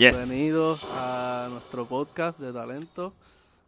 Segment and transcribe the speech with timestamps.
[0.00, 3.12] Bienvenidos a nuestro podcast de talento.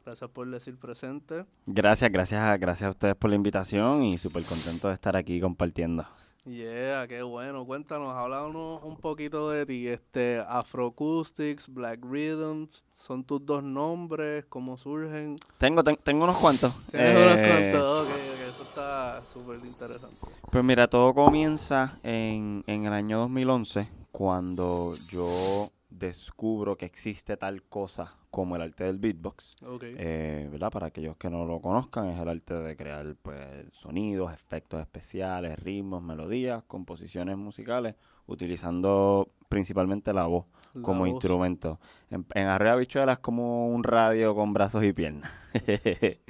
[0.02, 1.44] Gracias por decir presente.
[1.66, 6.06] Gracias, gracias, gracias a ustedes por la invitación y súper contento de estar aquí compartiendo.
[6.46, 7.66] Yeah, qué bueno.
[7.66, 9.86] Cuéntanos, háblanos un poquito de ti.
[9.86, 14.46] Este, Afroacoustics, Black Rhythms, ¿son tus dos nombres?
[14.48, 15.36] ¿Cómo surgen?
[15.58, 16.72] Tengo, tengo unos cuantos.
[16.90, 20.16] Tienes unos eh, cuantos, ok, ok, eso está súper interesante.
[20.50, 27.62] Pues mira, todo comienza en, en el año 2011, cuando yo descubro que existe tal
[27.62, 29.56] cosa como el arte del beatbox.
[29.82, 30.70] Eh, ¿verdad?
[30.70, 33.38] Para aquellos que no lo conozcan, es el arte de crear pues,
[33.72, 37.94] sonidos, efectos especiales, ritmos, melodías, composiciones musicales,
[38.26, 40.46] utilizando principalmente la voz
[40.80, 41.78] como instrumento.
[42.10, 45.30] En, en Arrea Bichuela es como un radio con brazos y piernas.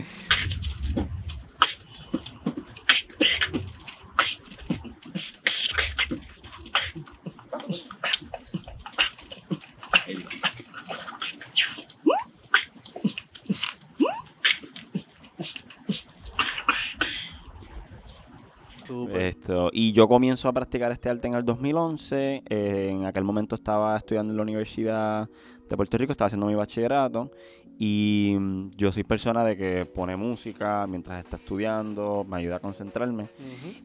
[19.14, 22.42] Esto, y yo comienzo a practicar este arte en el 2011.
[22.46, 25.28] Eh, en aquel momento estaba estudiando en la Universidad
[25.68, 27.30] de Puerto Rico, estaba haciendo mi bachillerato.
[27.78, 32.60] Y mm, yo soy persona de que pone música mientras está estudiando, me ayuda a
[32.60, 33.30] concentrarme.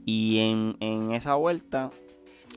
[0.06, 1.90] Y en, en, esa vuelta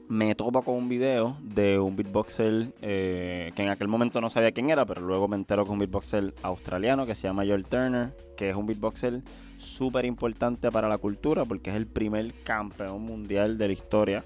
[0.08, 4.52] me topo con un video de un beatboxer eh, que en aquel momento no sabía
[4.52, 8.16] quién era, pero luego me entero es un beatboxer australiano que se llama Joel Turner,
[8.36, 9.22] que es un beatboxer
[9.56, 14.24] súper importante para la cultura porque es el primer campeón mundial de la historia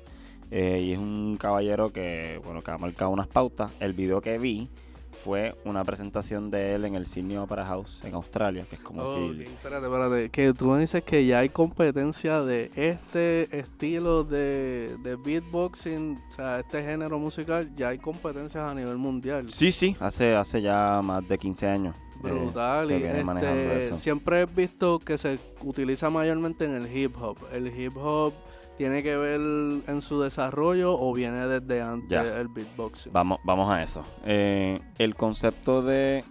[0.51, 3.73] eh, y es un caballero que, bueno, que ha marcado unas pautas.
[3.81, 4.69] El video que vi
[5.15, 9.07] fue una presentación de él en el Sydney Opera House en Australia, que es como
[9.15, 9.43] si...
[9.43, 16.21] Espérate, espérate, que tú dices que ya hay competencia de este estilo de, de beatboxing,
[16.31, 19.51] o sea, este género musical, ya hay competencias a nivel mundial.
[19.51, 21.95] Sí, sí, hace, hace ya más de 15 años.
[22.21, 22.91] Brutal.
[22.91, 27.37] y este, siempre he visto que se utiliza mayormente en el hip hop.
[27.53, 28.33] El hip hop
[28.77, 29.41] tiene que ver
[29.87, 33.13] en su desarrollo o viene desde antes el beatboxing.
[33.13, 34.05] Vamos, vamos a eso.
[34.25, 36.25] Eh, el concepto de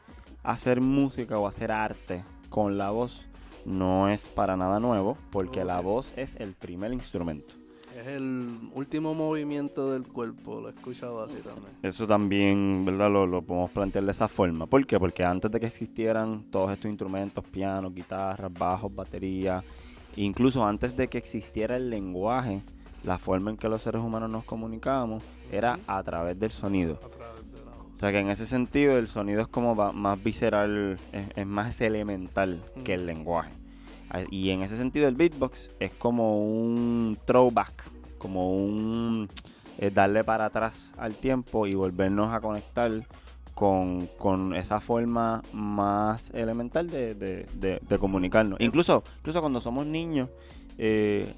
[0.44, 3.26] hacer música o hacer arte con la voz
[3.66, 7.56] no es para nada nuevo porque la voz es el primer instrumento.
[7.98, 11.74] Es el último movimiento del cuerpo, lo he escuchado así también.
[11.84, 13.12] Eso también, ¿verdad?
[13.12, 14.66] Lo, lo podemos plantear de esa forma.
[14.66, 15.00] ¿Por qué?
[15.00, 19.64] Porque antes de que existieran todos estos instrumentos, piano, guitarras, bajos, batería,
[20.16, 22.62] incluso antes de que existiera el lenguaje,
[23.04, 27.00] la forma en que los seres humanos nos comunicábamos era a través del sonido.
[27.96, 32.60] O sea que en ese sentido el sonido es como más visceral, es, más elemental
[32.84, 33.52] que el lenguaje.
[34.30, 37.84] Y en ese sentido el beatbox es como un throwback,
[38.20, 39.28] como un
[39.80, 42.92] eh, darle para atrás al tiempo y volvernos a conectar
[43.54, 48.60] con, esa forma más elemental de, comunicarnos.
[48.60, 50.30] Incluso, incluso cuando somos niños,
[50.78, 51.34] eh,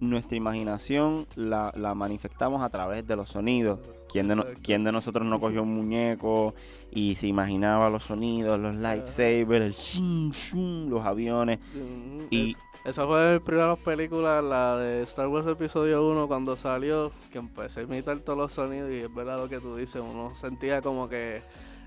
[0.00, 3.80] nuestra imaginación la, la, manifestamos a través de los sonidos.
[4.08, 6.54] ¿Quién de, ¿Quién de nosotros no cogió un muñeco
[6.90, 11.58] y se imaginaba los sonidos, los lightsabers, el los aviones?
[12.30, 17.12] Y, esa fue de mis primeras películas, la de Star Wars Episodio 1, cuando salió,
[17.32, 20.34] que empecé a imitar todos los sonidos y es verdad lo que tú dices, uno
[20.34, 21.42] sentía como que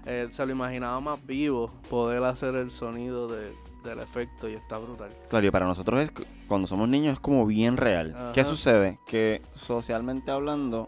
[0.08, 3.54] eh, se lo imaginaba más vivo poder hacer el sonido de,
[3.84, 5.10] del efecto y está brutal.
[5.30, 6.12] Claro, y para nosotros es,
[6.48, 8.32] cuando somos niños es como bien real.
[8.34, 9.00] ¿Qué sucede?
[9.06, 10.88] Que socialmente hablando,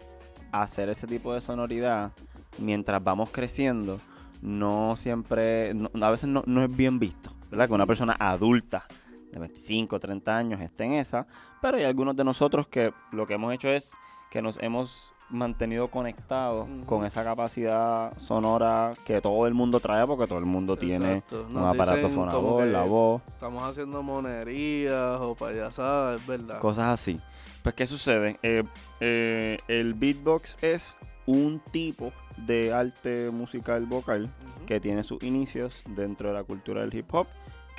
[0.52, 2.14] hacer ese tipo de sonoridad
[2.58, 3.98] mientras vamos creciendo
[4.42, 7.68] no siempre, a veces no, no, es bien visto, ¿verdad?
[7.68, 8.88] Que una persona adulta
[9.32, 11.28] de 25, 30 años esté en esa,
[11.62, 13.94] pero hay algunos de nosotros que lo que hemos hecho es
[14.30, 20.28] que nos hemos mantenido conectados con esa capacidad sonora que todo el mundo trae porque
[20.28, 23.22] todo el mundo tiene un aparato fonador, la voz.
[23.28, 26.60] Estamos haciendo monerías o payasadas, es verdad.
[26.60, 27.20] Cosas así.
[27.62, 28.40] Pues, ¿qué sucede?
[28.42, 28.64] Eh,
[29.00, 34.30] eh, el beatbox es un tipo de arte musical vocal
[34.66, 37.28] que tiene sus inicios dentro de la cultura del hip hop,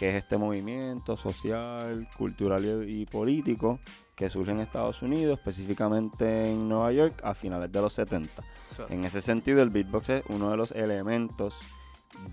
[0.00, 3.81] que es este movimiento social, cultural y político
[4.14, 8.43] que surge en Estados Unidos, específicamente en Nueva York, a finales de los 70.
[8.88, 11.55] En ese sentido, el beatbox es uno de los elementos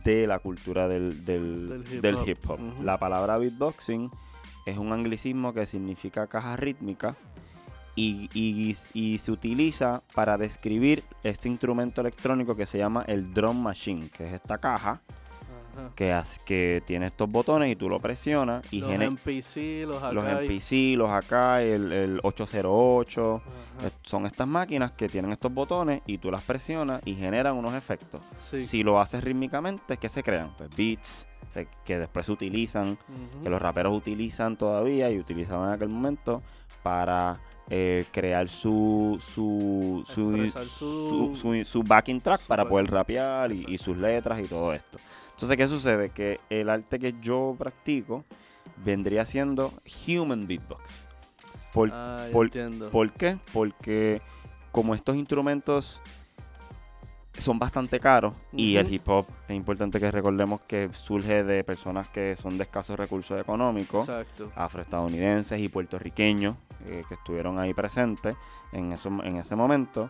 [0.06, 1.20] de la cultura del,
[2.26, 2.60] hip hop.
[2.82, 4.12] La palabra beatboxing
[4.66, 7.18] es un anglicismo que significa caja rítmica
[7.96, 14.10] y, y, se utiliza para describir este instrumento electrónico que se llama el drum machine,
[14.10, 15.02] que es esta caja
[15.78, 15.92] Ajá.
[16.46, 20.48] que, tiene estos botones y tú lo presionas y los genera MPC, los los Akai.
[20.50, 23.42] MPC, los acá, el, el 808.
[23.46, 23.88] Ajá.
[23.88, 27.74] eh, Son estas máquinas que tienen estos botones y tú las presionas y generan unos
[27.76, 28.22] efectos.
[28.38, 28.60] Sí.
[28.60, 30.54] Si lo haces rítmicamente, ¿qué se crean?
[30.58, 33.44] Pues beats se- que después se utilizan, Ujú.
[33.44, 36.42] que los raperos utilizan todavía y utilizaban en aquel momento
[36.84, 37.38] para
[37.70, 42.90] eh, crear su su su, Expresar su, su- su- su backing track su para poder
[42.90, 44.98] rapear y, sus letras y todo esto.
[45.38, 46.10] Entonces, ¿qué sucede?
[46.10, 48.26] Que el arte que yo practico
[48.84, 49.72] vendría siendo
[50.08, 50.82] human beatbox.
[51.72, 52.50] ¿Por, Ah, por-.
[52.90, 53.38] ¿por qué?
[53.54, 54.20] Porque
[54.72, 56.02] como estos instrumentos
[57.38, 62.10] son bastante caros y el hip hop es importante que recordemos que surge de personas
[62.10, 64.10] que son de escasos recursos económicos,
[64.56, 66.56] afroestadounidenses y puertorriqueños
[66.88, 68.36] eh, que estuvieron ahí presentes
[68.72, 70.10] en, eso, en ese momento.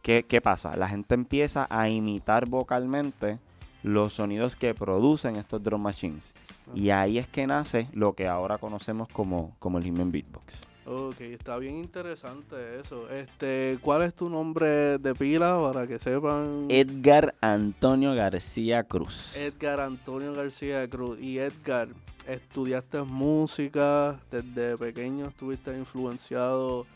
[0.00, 0.76] ¿Qué, ¿Qué pasa?
[0.76, 3.40] La gente empieza a imitar vocalmente
[3.82, 6.32] los sonidos que producen estos drum machines.
[6.74, 10.70] Y ahí es que nace lo que ahora conocemos como, como el human beatbox.
[10.86, 13.08] Ok, está bien interesante eso.
[13.10, 16.66] Este, ¿cuál es tu nombre de pila para que sepan?
[16.68, 19.36] Edgar Antonio García Cruz.
[19.36, 21.20] Edgar Antonio García Cruz.
[21.20, 21.88] Y Edgar,
[22.26, 26.86] estudiaste música, desde pequeño estuviste influenciado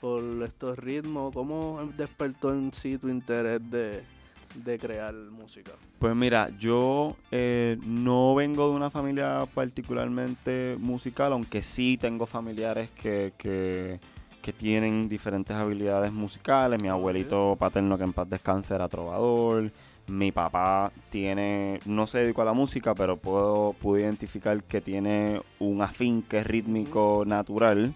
[0.00, 1.34] por estos ritmos.
[1.34, 4.02] ¿Cómo despertó en sí tu interés de,
[4.54, 5.72] de crear música?
[5.98, 12.90] Pues mira, yo eh, no vengo de una familia particularmente musical, aunque sí tengo familiares
[12.90, 14.00] que, que,
[14.42, 16.82] que tienen diferentes habilidades musicales.
[16.82, 19.70] Mi abuelito paterno, que en paz descanse, era trovador.
[20.08, 25.40] Mi papá tiene, no se dedicó a la música, pero puedo, pude identificar que tiene
[25.60, 27.94] un afinque rítmico natural,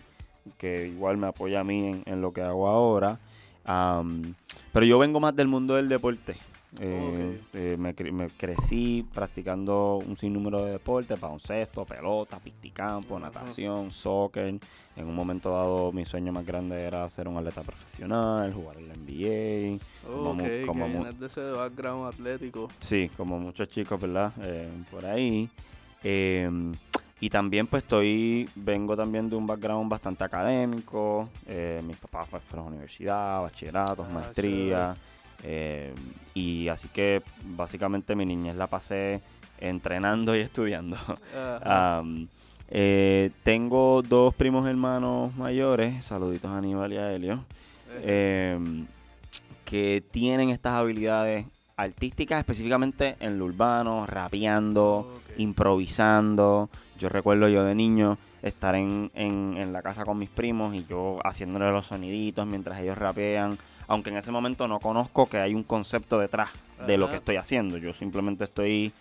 [0.56, 3.18] que igual me apoya a mí en, en lo que hago ahora.
[3.64, 4.34] Am,
[4.72, 6.36] pero yo vengo más del mundo del deporte.
[6.78, 13.90] Eh, eh, me, cre- me crecí practicando un sinnúmero de deportes, baloncesto, pelota, pisticampo, natación,
[13.90, 14.54] soccer.
[14.96, 18.88] En un momento dado mi sueño más grande era ser un atleta profesional, jugar en
[18.88, 19.78] la NBA.
[20.02, 20.66] Como que
[21.18, 22.68] de ese background atlético.
[22.80, 24.32] Sí, como muchos chicos, ¿verdad?
[24.42, 25.48] Eh, por ahí.
[26.02, 26.50] Eh,
[27.20, 31.30] y también pues estoy, vengo también de un background bastante académico.
[31.46, 34.94] Eh, mis papás pues, fueron a universidad, bachilleratos, Ah, maestría.
[35.42, 35.92] Eh,
[36.34, 39.20] y así que básicamente mi niñez la pasé
[39.58, 40.96] entrenando y estudiando.
[42.68, 47.44] Eh, tengo dos primos hermanos mayores, saluditos a Aníbal y a Helio
[47.90, 48.84] Eh, eh,
[49.64, 51.46] que tienen estas habilidades
[51.76, 56.68] artísticas, específicamente en lo urbano, rapeando, improvisando.
[56.98, 60.84] Yo recuerdo yo de niño estar en, en- en la casa con mis primos y
[60.86, 65.54] yo haciéndole los soniditos mientras ellos rapean, aunque en ese momento no conozco que hay
[65.54, 66.50] un concepto detrás
[66.86, 67.78] de lo que estoy haciendo.
[67.78, 68.92] Yo simplemente estoy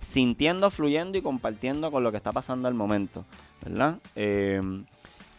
[0.00, 3.24] sintiendo, fluyendo y compartiendo con lo que está pasando al momento,
[3.64, 3.98] ¿verdad?
[4.14, 4.60] Eh,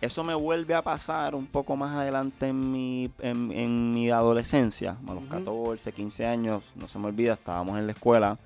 [0.01, 4.97] eso me vuelve a pasar un poco más adelante en mi, en, en mi adolescencia,
[5.07, 5.29] a los Ujú.
[5.29, 8.37] 14, 15 años, no se me olvida, estábamos en la escuela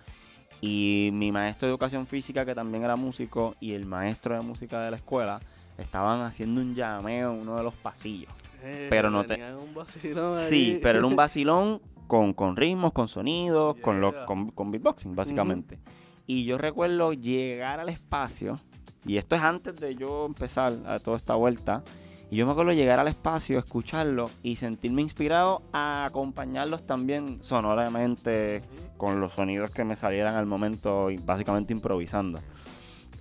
[0.62, 4.82] y mi maestro de educación física, que también era músico, y el maestro de música
[4.82, 5.40] de la escuela
[5.78, 8.32] estaban haciendo un llameo en uno de los pasillos.
[8.64, 12.92] Eh, pero no te- tenían un vacilón Sí, pero era un vacilón con, con ritmos,
[12.94, 15.80] con sonidos, con, lo, con, con beatboxing, básicamente.
[16.26, 18.60] Y yo recuerdo llegar al espacio,
[19.06, 21.84] y esto es antes de yo empezar a toda esta vuelta,
[22.32, 28.62] y yo me acuerdo llegar al espacio, escucharlo y sentirme inspirado a acompañarlos también sonoramente
[28.98, 32.40] con los sonidos que me salieran al momento y básicamente improvisando.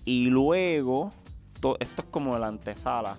[0.04, 1.11] Y luego,
[1.61, 3.16] to- esto es como la antesala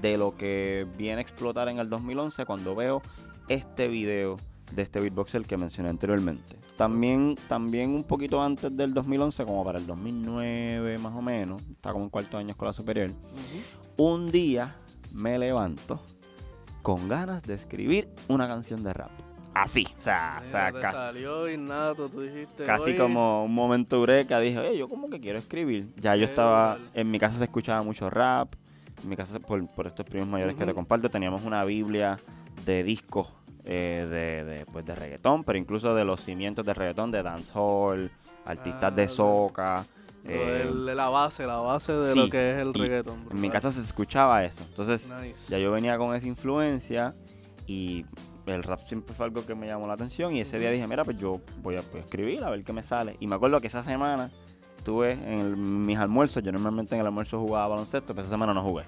[0.00, 3.02] de lo que viene a explotar en el 2011 cuando veo
[3.48, 4.36] este video
[4.72, 6.56] de este beatboxer que mencioné anteriormente.
[6.76, 11.92] También, también un poquito antes del 2011, como para el 2009 más o menos, está
[11.92, 13.10] como en cuarto año escuela superior,
[13.96, 14.76] un día
[15.12, 16.00] me levanto
[16.82, 19.10] con ganas de escribir una canción de rap.
[19.52, 22.64] Así, o sea, o sea, Mira, te casi, salió innato, tú dijiste.
[22.64, 25.92] casi "Oye, como un momento eureka, dije, oye, yo como que quiero escribir.
[25.96, 26.90] Ya yo Qué estaba, brutal.
[26.94, 28.54] en mi casa se escuchaba mucho rap,
[29.02, 32.18] en mi casa, por, por estos primos mayores que te comparto, teníamos una biblia
[32.64, 33.32] de discos
[33.64, 38.10] eh, de, de, pues, de reggaetón, pero incluso de los cimientos de reggaetón, de dancehall,
[38.44, 39.08] artistas Ah, de ok.
[39.10, 39.84] soca.
[40.24, 43.26] eh, la base, la base de sí, lo que es el reggaetón.
[43.30, 44.64] en mi casa se escuchaba eso.
[44.68, 45.50] Entonces, Nice.
[45.50, 47.14] ya yo venía con esa influencia
[47.66, 48.04] y
[48.46, 51.04] el rap siempre fue algo que me llamó la atención y ese día dije, mira,
[51.04, 53.16] pues yo voy a, voy a escribir a ver qué me sale.
[53.20, 54.30] Y me acuerdo que esa semana
[54.80, 58.52] tuve en el- mis almuerzos, yo normalmente en el almuerzo jugaba baloncesto, pero esa semana
[58.54, 58.84] no jugué.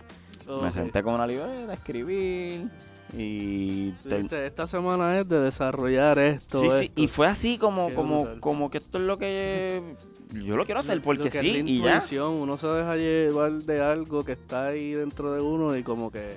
[0.63, 2.69] Me senté con una libreta a escribir
[3.17, 3.93] y...
[4.05, 6.61] Dijiste, Esta semana es de desarrollar esto.
[6.63, 7.01] Sí, sí, esto".
[7.01, 8.41] y fue así como, Qué como, brutal.
[8.41, 9.83] como que esto es lo que
[10.45, 11.79] yo lo quiero hacer Lo porque que es sí la y
[12.11, 12.29] ya.
[12.29, 16.37] Uno se deja llevar de algo que está ahí dentro de uno y como que.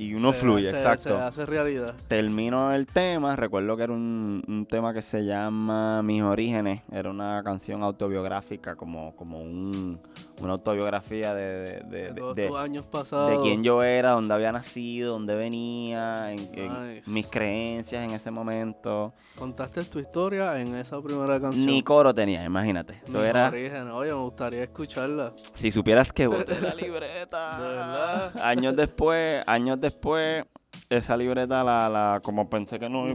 [0.00, 1.10] Y uno se- fluye, se- exacto.
[1.10, 1.94] Se hace realidad.
[2.08, 7.10] Termino el tema, recuerdo que era un, un tema que se llama Mis Orígenes, era
[7.10, 10.00] una canción autobiográfica, como, como un,
[10.40, 13.30] una autobiografía de, de, de- De, de- todos de- tus años pasados.
[13.30, 17.10] de quién yo era, dónde había nacido, dónde venía, en, en Nice.
[17.10, 19.12] mis creencias en ese momento.
[19.38, 21.66] Contaste tu historia en esa primera canción.
[21.66, 23.00] Ni coro tenía, imagínate.
[23.04, 23.84] Eso Mis era, orígenes.
[23.92, 25.34] Oye, me gustaría escucharla.
[25.52, 27.58] si supieras que boté la libreta.
[27.60, 28.32] De verdad.
[28.42, 29.89] Años después, años después,
[30.88, 33.06] esa libreta la, la como pensé que no,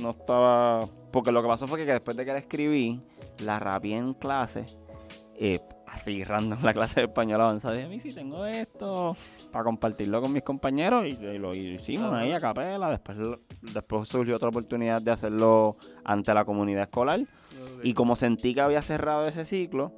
[0.00, 0.86] no estaba.
[1.10, 3.00] Porque lo que pasó fue que después de que la escribí,
[3.38, 4.66] la rapié en clase.
[5.36, 7.74] eh, así random la clase de español avanzada.
[7.74, 9.16] Dije, a mí sí tengo esto
[9.52, 12.90] para compartirlo con mis compañeros y, y lo hicimos ahí a capela.
[12.90, 13.18] Después,
[13.60, 17.20] después surgió otra oportunidad de hacerlo ante la comunidad escolar.
[17.82, 19.92] Y como sentí que había cerrado ese ciclo,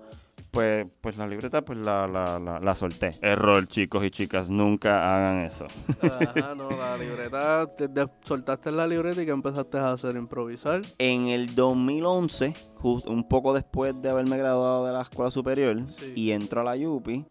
[0.50, 3.18] pues, pues la libreta pues la, la, la, la solté.
[3.20, 5.66] Error, chicos y chicas, nunca hagan eso.
[6.02, 7.66] Ajá, no, la libreta.
[7.76, 7.88] te-
[8.22, 10.82] soltaste la libreta y que empezaste a hacer improvisar.
[10.98, 16.12] En el 2011, jus- un poco después de haberme graduado de la escuela superior Sí.
[16.14, 17.24] y entro a la Yupi,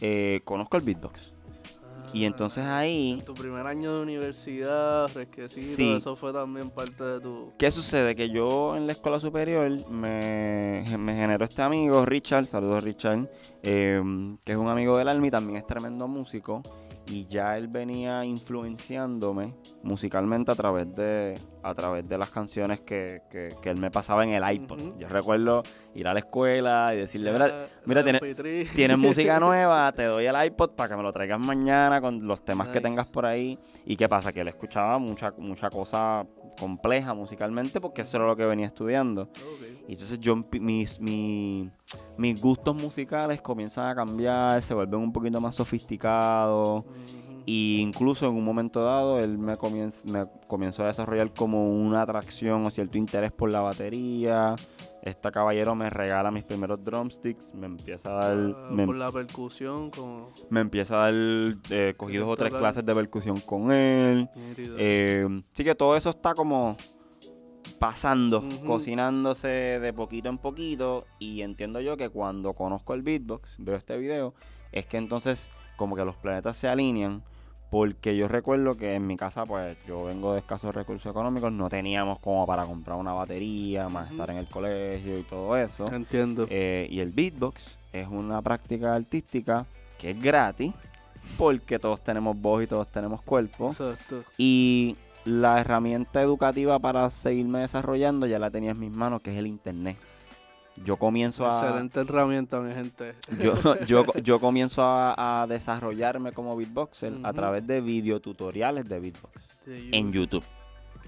[0.00, 1.32] eh, conozco el beatbox.
[2.12, 5.92] Y entonces ahí, Ah, En tu primer año de universidad, fresquecito, Sí.
[5.96, 7.52] eso fue también parte de tu.
[7.58, 8.16] ¿qué sucede?
[8.16, 13.28] Que yo en la escuela superior me, me generó este amigo, Richard, saludos Richard,
[13.62, 14.02] eh,
[14.44, 16.62] que es un amigo del alma y también es tremendo músico.
[17.06, 23.22] Y ya él venía influenciándome musicalmente a través de, a través de las canciones que,
[23.30, 24.96] que- que él me pasaba en el iPod.
[24.98, 25.62] Yo recuerdo
[25.94, 28.68] ir a la escuela y decirle, mira, Ya, mira, la tiene- MP3.
[28.74, 32.44] tienes música nueva, te doy el iPod para que me lo traigas mañana con los
[32.44, 33.58] temas que tengas por ahí.
[33.84, 34.32] ¿Y qué pasa?
[34.32, 36.26] Que él escuchaba mucha, mucha cosa
[36.58, 39.28] compleja musicalmente porque eso era lo que venía estudiando.
[39.88, 41.70] Y entonces yo, mis, mi-
[42.16, 46.84] mis gustos musicales comienzan a cambiar, se vuelven un poquito más sofisticados.
[47.52, 52.02] Y incluso en un momento dado él me, comienz- me comenzó a desarrollar como una
[52.02, 54.54] atracción o cierto interés por la batería.
[55.02, 59.10] Este caballero me regala mis primeros drumsticks, me empieza a dar, Ah, me, Por la
[59.10, 60.28] percusión, como.
[60.48, 61.14] me empieza a dar,
[61.70, 64.28] eh, cogí dos o tres clases de percusión con él.
[64.78, 66.76] Eh, sí que todo eso está como
[67.80, 71.04] pasando, cocinándose de poquito en poquito.
[71.18, 74.34] Y entiendo yo que cuando conozco el beatbox, veo este video,
[74.70, 77.24] es que entonces como que los planetas se alinean.
[77.70, 81.70] Porque yo recuerdo que en mi casa, pues yo vengo de escasos recursos económicos, no
[81.70, 85.84] teníamos como para comprar una batería, más estar en el colegio y todo eso.
[85.92, 86.46] Entiendo.
[86.50, 89.66] Eh, y el beatbox es una práctica artística
[89.98, 90.72] que es gratis
[91.38, 93.68] porque todos tenemos voz y todos tenemos cuerpo.
[93.68, 94.24] Exacto.
[94.36, 99.36] Y la herramienta educativa para seguirme desarrollando ya la tenía en mis manos, que es
[99.36, 99.96] el internet.
[100.84, 101.50] Yo comienzo a...
[101.50, 103.14] Excelente herramienta, mi gente.
[103.40, 103.54] Yo,
[103.86, 109.90] yo, yo comienzo a, a desarrollarme como beatboxer a través de videotutoriales de beatbox De
[109.92, 110.44] en YouTube.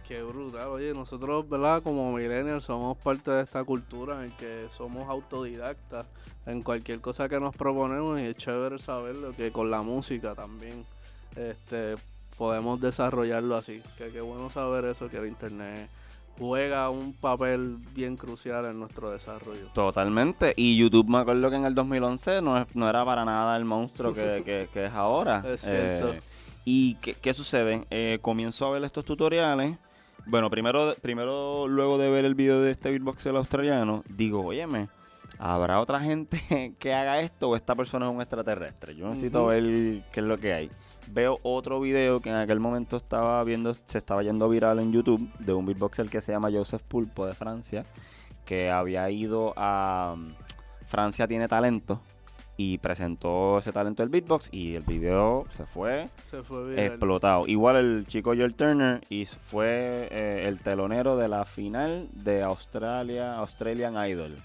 [0.06, 1.82] Qué brutal, oye, nosotros, ¿verdad?
[1.82, 6.06] Como millennials somos parte de esta cultura en que somos autodidactas
[6.44, 10.84] en cualquier cosa que nos proponemos y es chévere saberlo que con la música también
[11.36, 11.94] este,
[12.36, 13.80] podemos desarrollarlo así.
[13.96, 15.88] Que qué bueno saber eso, que el internet
[16.42, 19.68] juega un papel bien crucial en nuestro desarrollo.
[19.72, 20.52] Totalmente.
[20.56, 23.64] Y YouTube me acuerdo que en el 2011 no, es- no era para nada el
[23.64, 25.42] monstruo que, que- que es ahora.
[25.46, 26.12] Es cierto.
[26.14, 26.20] Eh,
[26.64, 27.86] ¿Y qué, qué sucede?
[27.90, 29.76] Eh, comienzo a ver estos tutoriales.
[30.26, 34.88] Bueno, primero, primero luego de ver el video de este beatboxer australiano, digo, óyeme,
[35.38, 38.94] ¿habrá otra gente que haga esto o esta persona es un extraterrestre?
[38.94, 39.64] Yo necesito ver
[40.12, 40.70] qué es lo que hay.
[41.08, 45.30] Veo otro video que en aquel momento estaba viendo, se estaba yendo viral en YouTube,
[45.38, 47.84] de un beatboxer que se llama Joseph Pulpo de Francia,
[48.44, 50.32] que había ido a um,
[50.86, 52.00] Francia Tiene Talento
[52.56, 56.84] y presentó ese talento del beatbox y el video se fue Se fue viral.
[56.86, 57.46] explotado.
[57.46, 63.36] Igual el chico Joel Turner y fue eh, el telonero de la final de Australia,
[63.38, 64.36] Australian Idol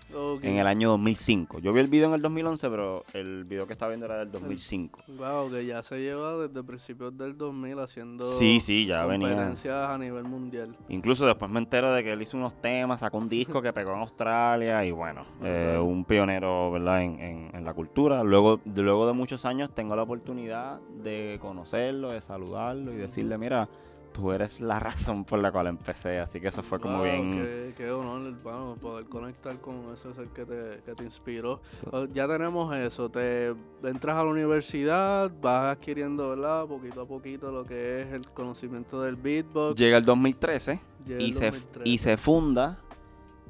[0.41, 1.59] en el año 2005.
[1.59, 4.31] Yo vi el video en el 2011, pero el video que estaba viendo era del
[4.31, 4.99] 2005.
[5.17, 9.29] Wow, que ya se lleva desde principios del 2000 haciendo Sí, sí, ya venía.
[9.29, 10.75] competencias a nivel mundial.
[10.89, 13.91] Incluso después me entero de que él hizo unos temas, sacó un disco que pegó
[13.93, 17.03] en Australia y bueno, eh, un pionero ¿verdad?
[17.03, 17.96] En, en- en la cultura.
[18.23, 23.67] Luego luego de muchos años tengo la oportunidad de conocerlo, de saludarlo y decirle, mira,
[24.13, 26.19] tú eres la razón por la cual empecé.
[26.19, 27.41] Así que eso fue como Wow, bien...
[27.41, 31.61] Qué, qué honor, hermano, poder conectar con ese ser que te, que te inspiró.
[31.91, 36.65] Oh, Ya tenemos eso, te entras a la universidad, vas adquiriendo, ¿verdad?
[36.65, 39.75] Poquito a poquito lo que es el conocimiento del beatbox.
[39.75, 41.89] Llega el 2013 Llega y el se, 2013.
[41.89, 42.77] y se funda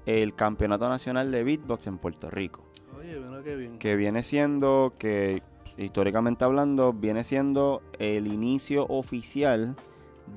[0.05, 2.66] el Campeonato Nacional de Beatbox en Puerto Rico.
[3.07, 3.79] Oye, mira qué bien.
[3.79, 5.41] que viene siendo, que
[5.77, 9.75] históricamente hablando, viene siendo el inicio oficial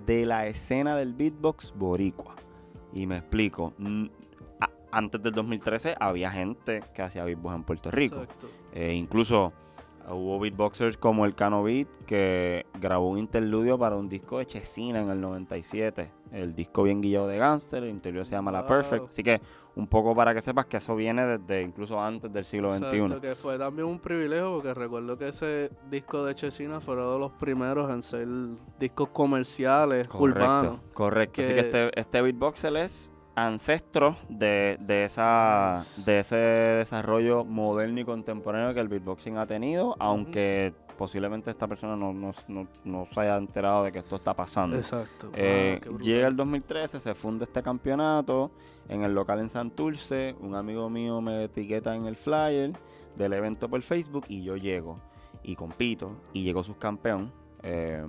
[0.07, 2.37] de la escena del beatbox boricua.
[2.93, 3.73] Y me explico.
[4.93, 8.27] Antes del 2013 había gente que hacía beatbox en Puerto Rico.
[8.73, 9.53] Eh, incluso
[10.09, 15.01] hubo beatboxers como el Cano Beat que grabó un interludio para un disco de Chesina
[15.01, 16.11] en el 97.
[16.33, 18.67] El disco bien guillado de Gangster, el interludio se llama La.
[18.67, 19.09] Perfect.
[19.09, 19.41] Así que
[19.77, 22.87] un poco para que sepas que eso viene desde incluso antes del siglo XXI.
[22.97, 27.13] Exacto, que fue también un privilegio porque recuerdo que ese disco de Chesina fue uno
[27.13, 28.27] de los primeros en ser
[28.79, 30.79] discos comerciales urbanos.
[30.93, 31.41] Correcto, correcto.
[31.43, 38.01] Así que que- este, este beatboxer es ancestro de, de, esa, de ese desarrollo moderno
[38.01, 43.07] y contemporáneo que el beatboxing ha tenido, aunque posiblemente esta persona no, no, no- no
[43.15, 44.77] se haya enterado de que esto está pasando.
[44.77, 45.31] Exacto.
[45.35, 46.03] Eh, brutal.
[46.05, 48.51] llega el 2013, se funda este campeonato
[48.91, 50.37] en el local en Santurce.
[50.41, 52.73] Un amigo mío me etiqueta en el flyer
[53.17, 54.99] del evento por Facebook y yo llego
[55.43, 57.33] y compito y llegó subcampeón.
[57.63, 58.05] Eh,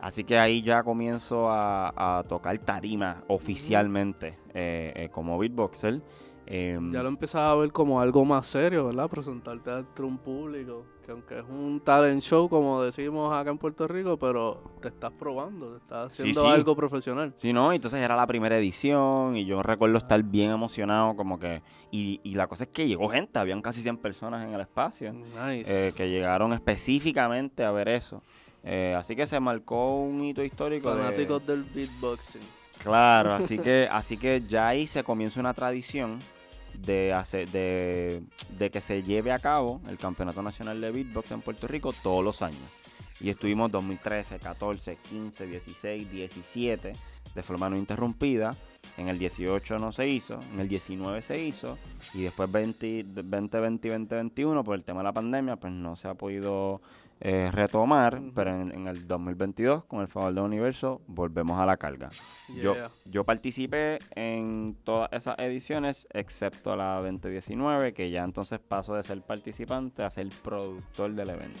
[0.00, 6.00] así que ahí ya comienzo a, a tocar tarima oficialmente eh, eh, como beatboxer.
[6.46, 9.08] Eh, Ya lo empezaba a ver como algo más serio, ¿verdad?
[9.10, 13.88] Presentarte ante un público, que aunque es un talent show, como decimos acá en Puerto
[13.88, 16.46] Rico, pero te estás probando, te estás haciendo sí.
[16.46, 17.32] algo profesional.
[17.38, 17.72] Sí, ¿no?
[17.72, 21.62] Entonces era la primera edición y yo recuerdo estar bien emocionado como que...
[21.90, 25.14] Y, y la cosa es que llegó gente, habían casi 100 personas en el espacio
[25.14, 25.88] Nice.
[25.88, 28.22] eh, que llegaron específicamente a ver eso.
[28.62, 30.94] Eh, así que se marcó un hito histórico.
[30.94, 32.42] de- Fanáticos del beatboxing.
[32.82, 36.18] Claro, así que, así que ya ahí se comienza una tradición
[36.80, 38.22] de, hacer, de,
[38.58, 42.24] de que se lleve a cabo el Campeonato Nacional de Beatbox en Puerto Rico todos
[42.24, 42.62] los años.
[43.20, 46.92] Y estuvimos 2013, 14, 15, 16, 17
[47.34, 48.54] de forma no interrumpida.
[48.96, 51.78] En el 18 no se hizo, en el 19 se hizo
[52.14, 56.08] y después 20, 2020 y 2021 por el tema de la pandemia pues no se
[56.08, 56.80] ha podido
[57.20, 61.76] eh, retomar, pero en, en el 2022 con el favor del universo volvemos a la
[61.76, 62.08] carga.
[62.62, 62.90] Yo, Yeah.
[63.06, 69.20] yo participé en todas esas ediciones, excepto la 2019, que ya entonces paso de ser
[69.22, 71.60] participante a ser productor del evento.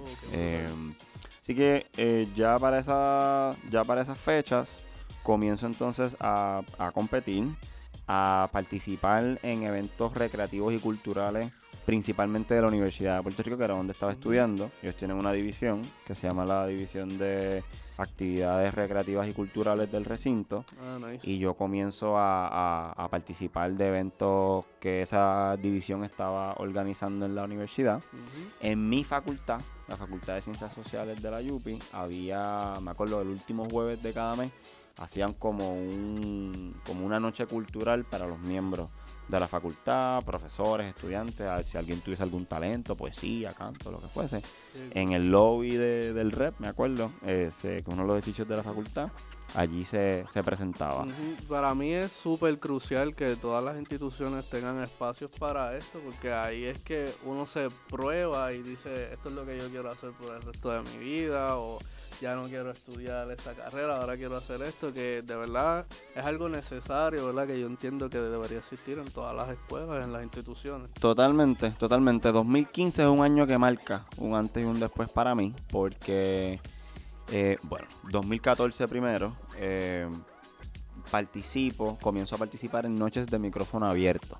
[0.00, 0.96] Oh, Eh, brutal.
[1.40, 4.86] así que eh, ya, para esa, ya para esas fechas
[5.22, 7.44] comienzo entonces a, a competir,
[8.08, 11.52] a participar en eventos recreativos y culturales,
[11.86, 14.70] principalmente de la Universidad de Puerto Rico, que era donde estaba estudiando.
[14.82, 17.64] Ellos tienen una división que se llama la División de
[17.98, 20.64] Actividades Recreativas y Culturales del Recinto.
[20.80, 21.28] Ah, nice.
[21.28, 27.34] Y yo comienzo a, a- a participar de eventos que esa división estaba organizando en
[27.34, 28.00] la universidad.
[28.60, 33.28] En mi facultad, la Facultad de Ciencias Sociales de la UPI, había, me acuerdo, el
[33.28, 34.50] último jueves de cada mes,
[34.98, 38.90] hacían como, un, como una noche cultural para los miembros
[39.28, 44.00] de la facultad, profesores, estudiantes, a ver si alguien tuviese algún talento, poesía, canto, lo
[44.00, 44.42] que fuese.
[44.90, 48.46] En el lobby de- del REP, me acuerdo, ese, que es uno de los edificios
[48.48, 49.08] de la facultad,
[49.54, 51.06] allí se, se presentaba.
[51.48, 56.64] Para mí es súper crucial que todas las instituciones tengan espacios para esto, porque ahí
[56.64, 60.34] es que uno se prueba y dice, esto es lo que yo quiero hacer por
[60.34, 61.78] el resto de mi vida, o
[62.20, 66.48] ya no quiero estudiar esta carrera, ahora quiero hacer esto, que de verdad es algo
[66.48, 67.46] necesario, ¿verdad?
[67.46, 70.90] Que yo entiendo que debería existir en todas las escuelas, en las instituciones.
[70.94, 72.32] Totalmente, totalmente.
[72.32, 76.60] 2015 es un año que marca un antes y un después para mí, porque,
[77.30, 80.08] eh, bueno, 2014 primero, eh,
[81.10, 84.38] participo, comienzo a participar en noches de micrófono abierto.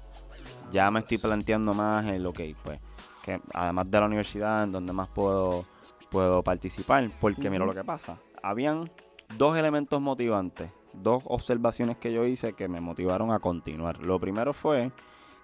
[0.71, 2.81] Ya me estoy planteando más lo que, pues,
[3.23, 5.67] que además de la universidad, en donde más puedo,
[6.13, 8.19] puedo participar, porque mira lo que pasa.
[8.43, 8.91] Habían
[9.39, 13.99] dos elementos motivantes, dos observaciones que yo hice que me motivaron a continuar.
[13.99, 14.93] Lo primero fue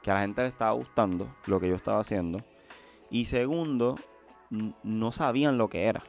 [0.03, 2.45] que a la gente le estaba gustando lo que yo estaba haciendo.
[3.11, 3.97] Y segundo,
[4.51, 6.05] no sabían lo que era.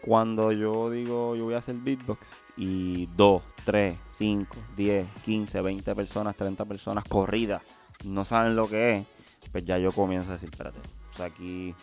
[0.00, 5.94] Cuando yo digo yo voy a hacer beatbox y 2, 3, 5, 10, 15, 20
[5.96, 7.62] personas, 30 personas corridas
[8.04, 9.06] no saben lo que es,
[9.50, 10.78] pues ya yo comienzo a decir, espérate,
[11.12, 11.74] o sea, aquí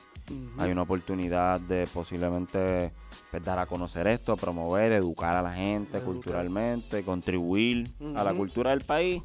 [0.58, 2.92] Hay una oportunidad de posiblemente
[3.30, 6.04] pues, dar a conocer esto, promover, educar a la gente Educar.
[6.04, 9.22] culturalmente, contribuir a la cultura del país,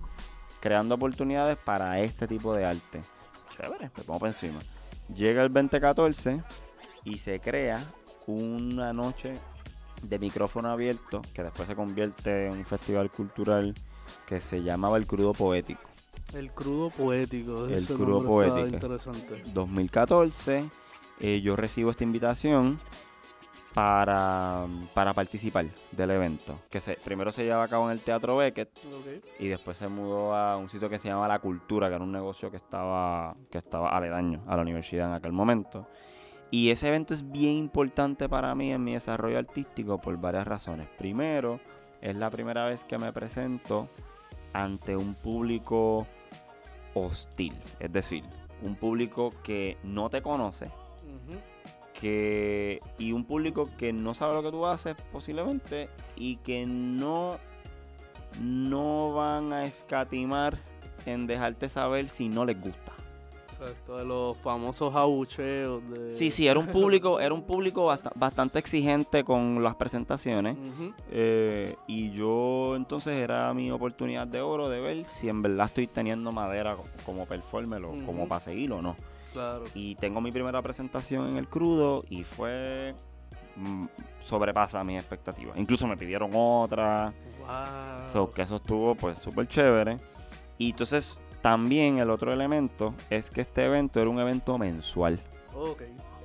[0.61, 3.01] creando oportunidades para este tipo de arte.
[3.57, 4.61] Chévere, pues vamos por encima.
[5.15, 6.43] Llega el 2014
[7.05, 7.83] y se crea
[8.27, 9.33] una noche
[10.03, 13.75] de micrófono abierto, que después se convierte en un festival cultural
[14.27, 15.91] que se llamaba El Crudo Poético.
[16.35, 17.67] El crudo poético.
[17.67, 18.67] El ese crudo poético.
[18.67, 19.43] interesante.
[19.53, 20.69] 2014,
[21.21, 22.79] eh, yo recibo esta invitación
[23.75, 26.59] para, para participar del evento.
[26.71, 29.25] Que se, primero se llevaba a cabo en el Teatro Beckett Ok.
[29.39, 32.13] y después se mudó a un sitio que se llama La Cultura, que era un
[32.13, 35.87] negocio que estaba, que estaba aledaño a la universidad en aquel momento.
[36.51, 40.89] Y ese evento es bien importante para mí en mi desarrollo artístico por varias razones.
[40.99, 41.61] Primero,
[42.01, 43.89] es la primera vez que me presento
[44.53, 46.09] ante un público
[46.95, 48.25] hostil, es decir,
[48.63, 50.73] un público que no te conoce.
[52.01, 57.39] Que y un público que no sabe lo que tú haces posiblemente y que no
[58.41, 60.59] no van a escatimar
[61.07, 62.93] en dejarte saber si no les gusta.
[63.53, 65.83] Exacto, de los famosos abucheos.
[65.91, 66.11] De...
[66.13, 70.57] Sí, sí, era un público, era un público basta- bastante exigente con las presentaciones.
[71.11, 75.89] Eh, y yo entonces era mi oportunidad de oro de ver si en verdad estoy
[75.89, 78.97] teniendo madera co- como performer o como para seguir o no.
[79.33, 79.65] Claro.
[79.75, 82.95] Y tengo mi primera presentación en el crudo y fue
[83.57, 83.87] mm,
[84.25, 85.57] sobrepasa mis expectativas.
[85.57, 87.13] Incluso me pidieron otra.
[87.39, 88.09] Wow.
[88.09, 89.99] So, que eso estuvo pues súper chévere.
[90.59, 95.21] Y entonces también el otro elemento es que este evento era un evento mensual.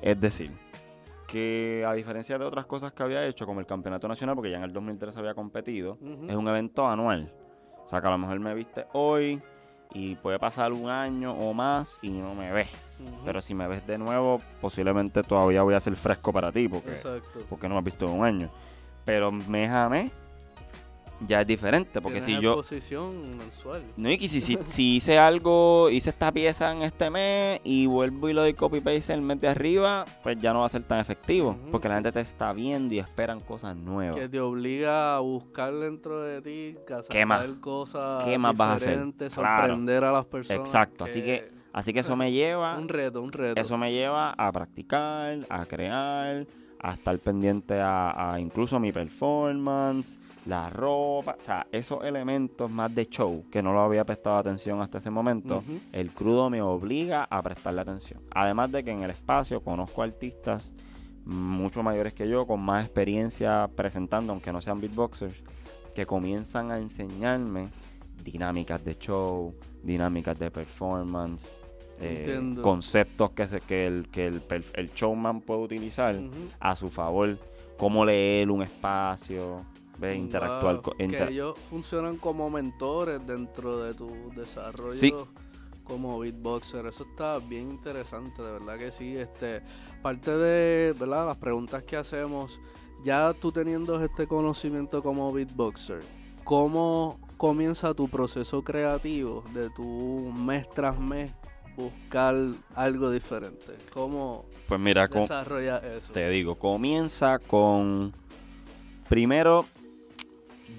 [0.02, 0.52] Es decir,
[1.28, 4.58] que a diferencia de otras cosas que había hecho, como el Campeonato Nacional, porque ya
[4.58, 7.32] en el 2003 había competido, es un evento anual.
[7.84, 9.42] O sea, que a lo mejor me viste hoy
[9.94, 12.70] y puede pasar un año o más y no me ves.
[13.26, 16.92] Pero si me ves de nuevo, posiblemente todavía voy a ser fresco para ti, porque,
[16.92, 17.42] Exacto.
[17.50, 18.50] porque no me has visto en un año.
[19.04, 20.12] Pero mes a mes
[21.22, 22.62] ya es diferente, porque si yo...
[23.38, 23.84] mensual.
[23.96, 27.86] No, y que si, si, si hice algo, hice esta pieza en este mes y
[27.86, 30.70] vuelvo y lo doy copy paste el mes de arriba, pues ya no va a
[30.70, 31.58] ser tan efectivo.
[31.72, 34.18] Porque la gente te está viendo y esperan cosas nuevas.
[34.18, 37.46] Que te obliga a buscar dentro de ti, a ¿Qué más?
[37.62, 39.14] cosas ¿Qué más vas a hacer?
[39.16, 39.30] Claro.
[39.30, 40.66] sorprender a las personas.
[40.66, 43.60] Exacto, así que Así que eso me lleva, Un reto, un reto.
[43.60, 46.48] eso me lleva a practicar, a crear,
[46.80, 52.96] a estar pendiente a, a incluso mi performance, la ropa, o sea, esos elementos más
[52.96, 55.66] de show que no lo había prestado atención hasta ese momento.
[55.92, 58.22] El crudo me obliga a prestarle atención.
[58.32, 60.74] Además de que en el espacio conozco artistas
[61.26, 65.44] mucho mayores que yo, con más experiencia presentando, aunque no sean beatboxers,
[65.94, 67.68] que comienzan a enseñarme
[68.24, 71.50] dinámicas de show, dinámicas de performance,
[72.00, 74.42] eh, conceptos que, se, que, el, que el,
[74.74, 76.16] el showman puede utilizar
[76.60, 77.38] a su favor,
[77.78, 79.66] cómo leer un espacio,
[79.98, 80.18] ¿ves?
[80.18, 80.98] interactuar Wow, con...
[80.98, 85.14] Que ellos funcionan como mentores dentro de tu desarrollo Sí.
[85.84, 86.86] como beatboxer.
[86.86, 89.16] Eso está bien interesante, de verdad que sí.
[89.16, 89.62] Este,
[90.02, 91.28] parte de ¿verdad?
[91.28, 92.60] las preguntas que hacemos,
[93.04, 96.02] ya tú teniendo este conocimiento como beatboxer,
[96.44, 101.34] ¿cómo comienza tu proceso creativo de tu mes tras mes
[101.76, 102.36] buscar
[102.76, 103.74] algo diferente?
[103.94, 106.12] ¿Cómo pues mira, con, desarrollas eso?
[106.12, 108.14] Te digo, comienza con.
[109.10, 109.66] Primero,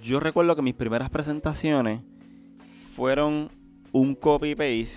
[0.03, 2.03] yo recuerdo que mis primeras presentaciones
[2.95, 3.51] fueron
[3.93, 4.97] un copy-paste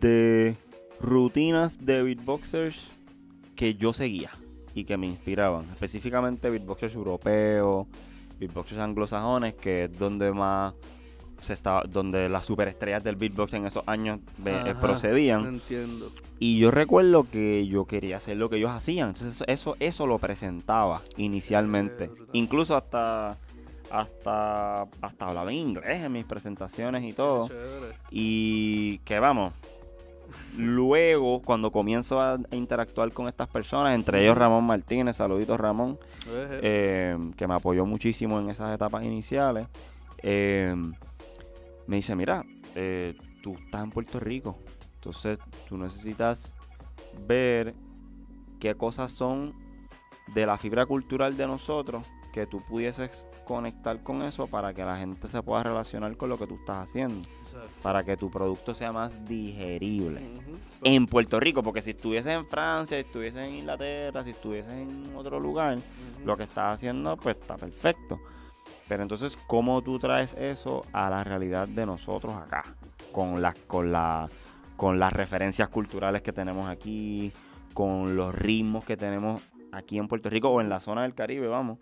[0.00, 0.56] de
[1.00, 2.90] rutinas de beatboxers
[3.56, 4.30] que yo seguía
[4.74, 5.68] y que me inspiraban.
[5.72, 7.86] Específicamente beatboxers europeos,
[8.38, 10.74] beatboxers anglosajones, que es donde más
[11.40, 15.46] se estaba, donde las superestrellas del beatbox en esos años eh, Ajá, procedían.
[15.46, 16.10] Entiendo.
[16.38, 19.08] Y yo recuerdo que yo quería hacer lo que ellos hacían.
[19.08, 22.04] Entonces eso, eso, eso lo presentaba inicialmente.
[22.04, 22.10] Eh.
[22.32, 23.38] Incluso hasta,
[23.90, 27.48] hasta, hasta hablaba en inglés en mis presentaciones y todo.
[28.10, 29.52] Y que vamos.
[30.56, 36.60] Luego, cuando comienzo a, interactuar con estas personas, entre ellos Ramón Martínez, saluditos Ramón, Ejé.
[36.62, 39.68] eh, que me apoyó muchísimo en esas etapas iniciales,
[40.22, 40.74] eh,
[41.86, 42.44] me dice, mira,
[42.74, 44.58] eh, tú estás en Puerto Rico,
[44.94, 46.54] entonces tú necesitas
[47.26, 47.74] ver
[48.58, 49.54] qué cosas son
[50.34, 54.96] de la fibra cultural de nosotros que tú pudieses conectar con eso para que la
[54.96, 57.68] gente se pueda relacionar con lo que tú estás haciendo, Exacto.
[57.80, 60.20] para que tu producto sea más digerible
[60.82, 65.14] en Puerto Rico, porque si estuvieses en Francia, si estuvieses en Inglaterra, si estuvieses en
[65.16, 65.78] otro lugar,
[66.24, 68.20] lo que estás haciendo pues está perfecto.
[68.88, 72.62] Pero entonces, ¿cómo tú traes eso a la realidad de nosotros acá?
[73.12, 74.28] Con las, con la,
[74.76, 77.32] con las referencias culturales que tenemos aquí,
[77.74, 81.46] con los ritmos que tenemos aquí en Puerto Rico o en la zona del Caribe,
[81.48, 81.78] vamos.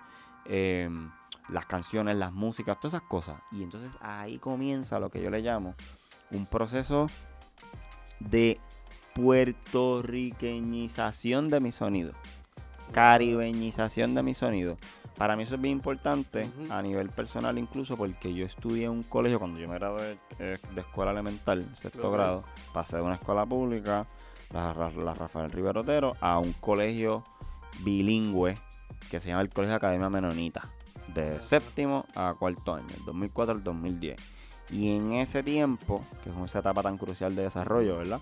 [0.47, 0.89] eh,
[1.51, 3.37] las canciones, las músicas, todas esas cosas.
[3.53, 5.75] Y entonces ahí comienza lo que yo le llamo
[6.31, 7.09] un proceso
[8.19, 8.59] de
[9.15, 12.13] puertorriqueñización de mi sonido.
[12.93, 14.77] caribeñización de mi sonido.
[15.17, 19.03] Para mí eso es bien importante a nivel personal incluso porque yo estudié en un
[19.05, 23.47] colegio cuando yo me gradué eh, de escuela elemental, sexto grado, pasé de una escuela
[23.47, 24.07] pública,
[24.53, 27.25] la, Ra- la Rafael Rivero Otero, a un colegio
[27.81, 28.57] bilingüe
[29.11, 30.63] que se llama el Colegio de Academia Menonita,
[31.15, 34.17] de séptimo a cuarto año, del 2004 al 2010.
[34.71, 38.21] Y en ese tiempo, que es esa etapa tan crucial de desarrollo, ¿verdad?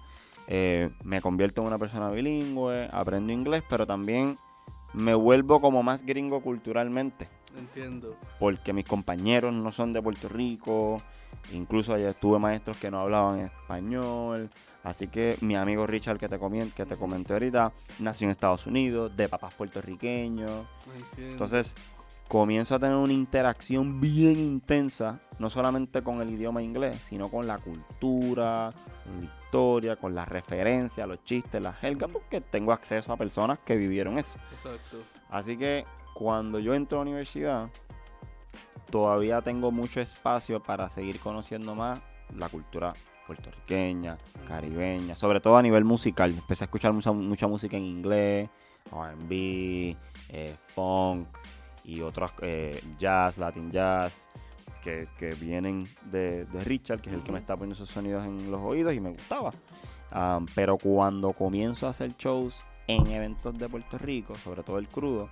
[0.48, 4.34] Eh, me convierto en una persona bilingüe, aprendo inglés, pero también
[4.94, 8.16] me vuelvo como más gringo culturalmente, Entiendo.
[8.38, 10.98] porque mis compañeros no son de Puerto Rico,
[11.52, 14.50] incluso allá tuve maestros que no hablaban español,
[14.84, 16.38] así que mi amigo Richard que te,
[16.74, 21.32] que te comenté ahorita, nació en Estados Unidos, de papás puertorriqueños, Entiendo.
[21.32, 21.74] entonces
[22.32, 27.46] comienzo a tener una interacción bien intensa, no solamente con el idioma inglés, sino con
[27.46, 28.72] la cultura,
[29.04, 33.58] con la historia, con las referencias, los chistes, las jergas, porque tengo acceso a personas
[33.58, 34.38] que vivieron eso.
[34.50, 35.02] Exacto.
[35.28, 37.68] Así que cuando yo entro a la universidad,
[38.88, 42.00] todavía tengo mucho espacio para seguir conociendo más
[42.34, 42.94] la cultura
[43.26, 44.16] puertorriqueña,
[44.48, 46.30] caribeña, sobre todo a nivel musical.
[46.30, 48.48] Empecé a escuchar mucha, mucha música en inglés,
[48.90, 49.94] RB,
[50.30, 51.28] eh, funk
[51.84, 54.28] y otros eh, jazz, latin jazz,
[54.82, 58.26] que, que vienen de, de Richard, que es el que me está poniendo esos sonidos
[58.26, 59.52] en los oídos y me gustaba.
[60.14, 64.88] Um, pero cuando comienzo a hacer shows en eventos de Puerto Rico, sobre todo el
[64.88, 65.28] crudo,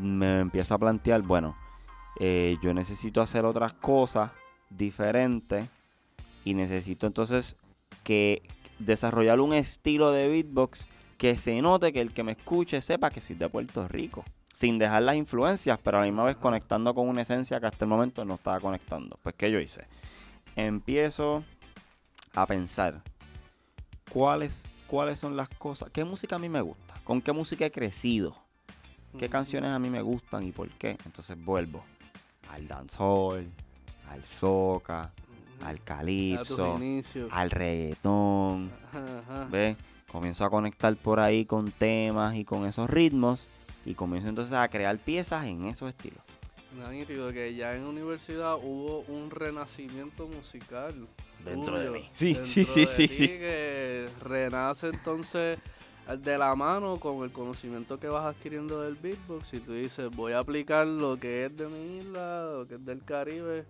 [0.00, 1.54] me empiezo a plantear, bueno,
[2.18, 4.32] eh, yo necesito hacer otras cosas
[4.70, 5.64] diferentes
[6.44, 7.56] y necesito entonces
[8.02, 8.42] que
[8.78, 10.86] desarrollar un estilo de beatbox
[11.18, 14.24] que se note que el que me escuche sepa que soy de Puerto Rico,
[14.58, 17.84] sin dejar las influencias, pero a la misma vez conectando con una esencia que hasta
[17.84, 19.16] el momento no estaba conectando.
[19.22, 19.86] Pues, ¿qué yo hice?
[20.56, 21.44] Empiezo
[22.34, 23.00] a pensar
[24.10, 27.70] cuáles, cuáles son las cosas, qué música a mí me gusta, con qué música he
[27.70, 28.34] crecido,
[29.16, 30.96] qué canciones a mí me gustan y por qué.
[31.04, 31.84] Entonces vuelvo
[32.50, 33.48] al dancehall,
[34.10, 35.12] al soca,
[35.64, 36.76] al calipso,
[37.30, 38.72] al reggaetón.
[38.88, 39.44] Ajá, ajá.
[39.52, 39.76] ¿Ves?
[40.10, 43.46] Comienzo a conectar por ahí con temas y con esos ritmos
[43.88, 46.20] y comienzo entonces a crear piezas en esos estilos.
[46.90, 51.08] Nítido que ya en universidad hubo un renacimiento musical.
[51.42, 52.10] Dentro de mí.
[52.12, 53.28] Sí, dentro sí, sí, de sí, ti, sí.
[53.28, 55.58] Que renace entonces
[56.20, 60.32] de la mano con el conocimiento que vas adquiriendo del beatbox y tú dices voy
[60.32, 63.64] a aplicar lo que es de mi isla, lo que es del Caribe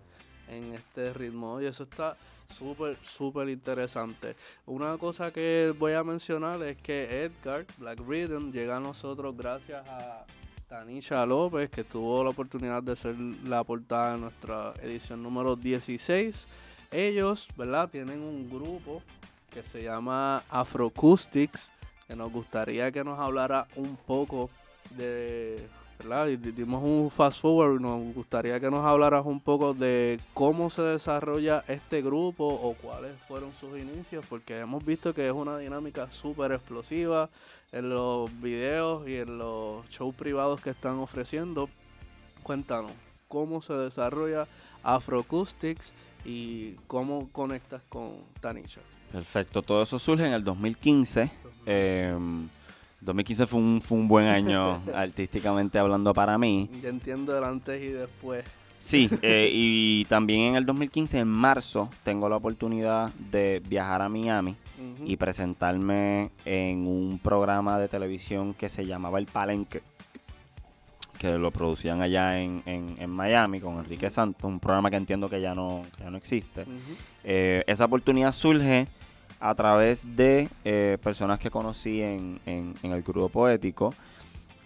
[0.49, 2.17] en este ritmo y eso está
[2.53, 4.35] súper, súper interesante.
[4.65, 9.87] Una cosa que voy a mencionar es que Edgar, Black Rhythm, llega a nosotros gracias
[9.87, 10.25] a
[10.67, 16.47] Tanisha López, que tuvo la oportunidad de ser la portada de nuestra edición número 16.
[16.91, 17.89] Ellos, ¿verdad?
[17.89, 19.01] Tienen un grupo
[19.49, 21.71] que se llama Afroacoustics,
[22.07, 24.49] que nos gustaría que nos hablara un poco
[24.91, 25.67] de,
[25.99, 26.27] ¿verdad?
[26.27, 30.19] Y di- dimos un fast forward y nos gustaría que nos hablaras un poco de
[30.33, 35.33] cómo se desarrolla este grupo o cuáles fueron sus inicios, porque hemos visto que es
[35.33, 37.29] una dinámica súper explosiva
[37.71, 41.69] en los videos y en los shows privados que están ofreciendo.
[42.43, 42.91] Cuéntanos,
[43.27, 44.47] ¿cómo se desarrolla
[44.83, 45.91] Afroacoustics
[46.25, 48.81] y cómo conectas con Tanisha?
[49.11, 51.29] Perfecto, todo eso surge en el 2015.
[51.65, 52.17] Eh,
[53.01, 56.69] 2015 fue un, fue un buen año artísticamente hablando para mí.
[56.81, 58.45] Ya entiendo el antes y después.
[58.79, 64.09] Sí, eh, y también en el 2015, en marzo, tengo la oportunidad de viajar a
[64.09, 64.55] Miami
[65.05, 69.81] y presentarme en un programa de televisión que se llamaba El Palenque,
[71.17, 75.29] que lo producían allá en, en- en Miami con Enrique Santos, un programa que entiendo
[75.29, 76.63] que ya no, que ya no existe.
[77.25, 78.87] Eh, esa oportunidad surge
[79.39, 83.93] a través de eh, personas que conocí en, en- en el crudo poético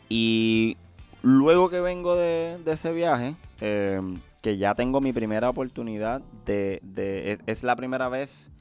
[0.10, 0.78] y
[1.22, 4.02] luego que vengo de, de ese viaje, eh,
[4.42, 8.52] que ya tengo mi primera oportunidad de, de- es, es la primera vez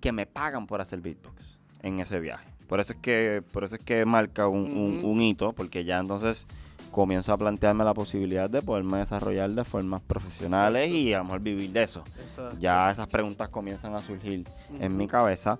[0.00, 2.46] que me pagan por hacer beatbox en ese viaje.
[2.68, 6.46] Por eso es que, por eso es que marca un, un hito, porque ya entonces
[6.90, 10.98] comienzo a plantearme la posibilidad de poderme desarrollar de formas profesionales Exacto.
[10.98, 12.56] y a lo mejor vivir de eso Exacto.
[12.58, 14.46] ya esas preguntas comienzan a surgir
[14.78, 15.58] en mi cabeza.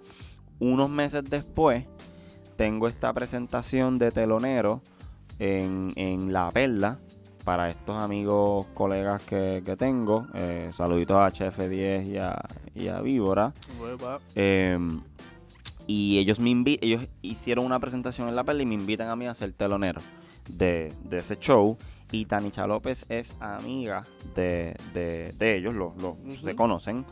[0.58, 1.84] Unos meses después,
[2.56, 4.82] tengo esta presentación de telonero
[5.38, 6.98] en, en La Perla
[7.44, 10.26] para estos amigos, colegas que, que tengo.
[10.34, 12.40] Eh, saluditos a HF10 y a,
[12.74, 13.52] y a Víbora.
[14.36, 14.78] Eh,
[15.86, 19.26] y ellos me ellos hicieron una presentación en La Perla y me invitan a mí
[19.26, 20.00] a ser telonero
[20.48, 21.76] de, de ese show.
[22.10, 27.04] Y Tanicha López es amiga de, de- de ellos, los, los- se conocen.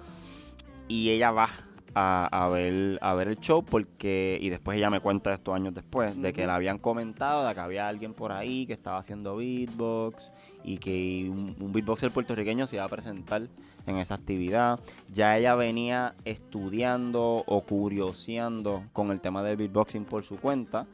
[0.88, 1.49] Y ella va
[1.95, 5.73] a, a ver, a ver el show porque, y después ella me cuenta estos años
[5.75, 9.37] después, de que le habían comentado de que había alguien por ahí que estaba haciendo
[9.37, 10.31] beatbox
[10.64, 13.49] y que un, un beatboxer puertorriqueño se iba a presentar
[13.87, 14.79] en esa actividad.
[15.12, 20.87] Ya ella venía estudiando o curioseando con el tema del beatboxing por su cuenta,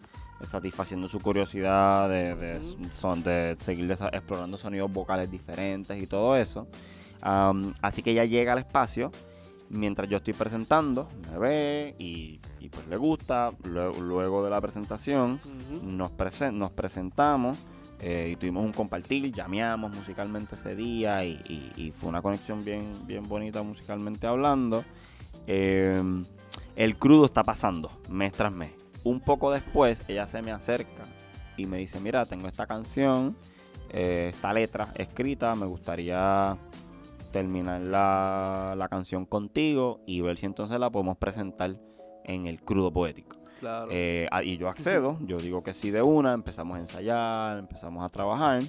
[0.44, 2.60] satisfaciendo su curiosidad de,
[2.92, 6.66] son, de seguir explorando sonidos vocales diferentes y todo eso.
[7.82, 9.10] Así que ella llega al espacio
[9.68, 13.52] mientras yo estoy presentando, me ve y, y pues le gusta.
[13.64, 15.40] Luego, luego de la presentación
[15.82, 17.58] nos, presen- nos presentamos
[18.00, 22.64] eh, y tuvimos un compartir, llameamos musicalmente ese día y, y- y fue una conexión
[22.64, 24.84] bien, bien bonita musicalmente hablando.
[25.46, 26.02] Eh,
[26.76, 28.72] el crudo está pasando mes tras mes.
[29.06, 31.04] Un poco después ella se me acerca
[31.56, 33.36] y me dice, mira, tengo esta canción,
[33.90, 36.58] eh, esta letra escrita, me gustaría
[37.30, 41.76] terminar la, la canción contigo y ver si entonces la podemos presentar
[42.24, 43.36] en el crudo poético.
[43.60, 43.86] Claro.
[43.92, 48.08] Eh, y yo accedo, yo digo que sí de una, empezamos a ensayar, empezamos a
[48.08, 48.64] trabajar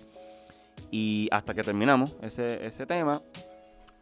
[0.91, 3.23] y hasta que terminamos ese, ese tema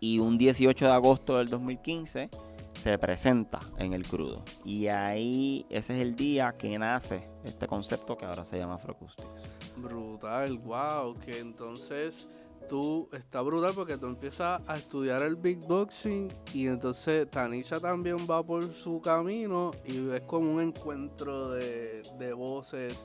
[0.02, 2.30] y un 18 de agosto del 2015
[2.76, 8.18] se presenta en el crudo y ahí ese es el día que nace este concepto
[8.18, 9.44] que ahora se llama Afroacoustics.
[9.78, 12.28] Brutal, wow, que entonces
[12.70, 18.44] tú está brutal porque tú empiezas a estudiar el beatboxing y entonces Tanisha también va
[18.44, 22.96] por su camino y es como un encuentro de, de voces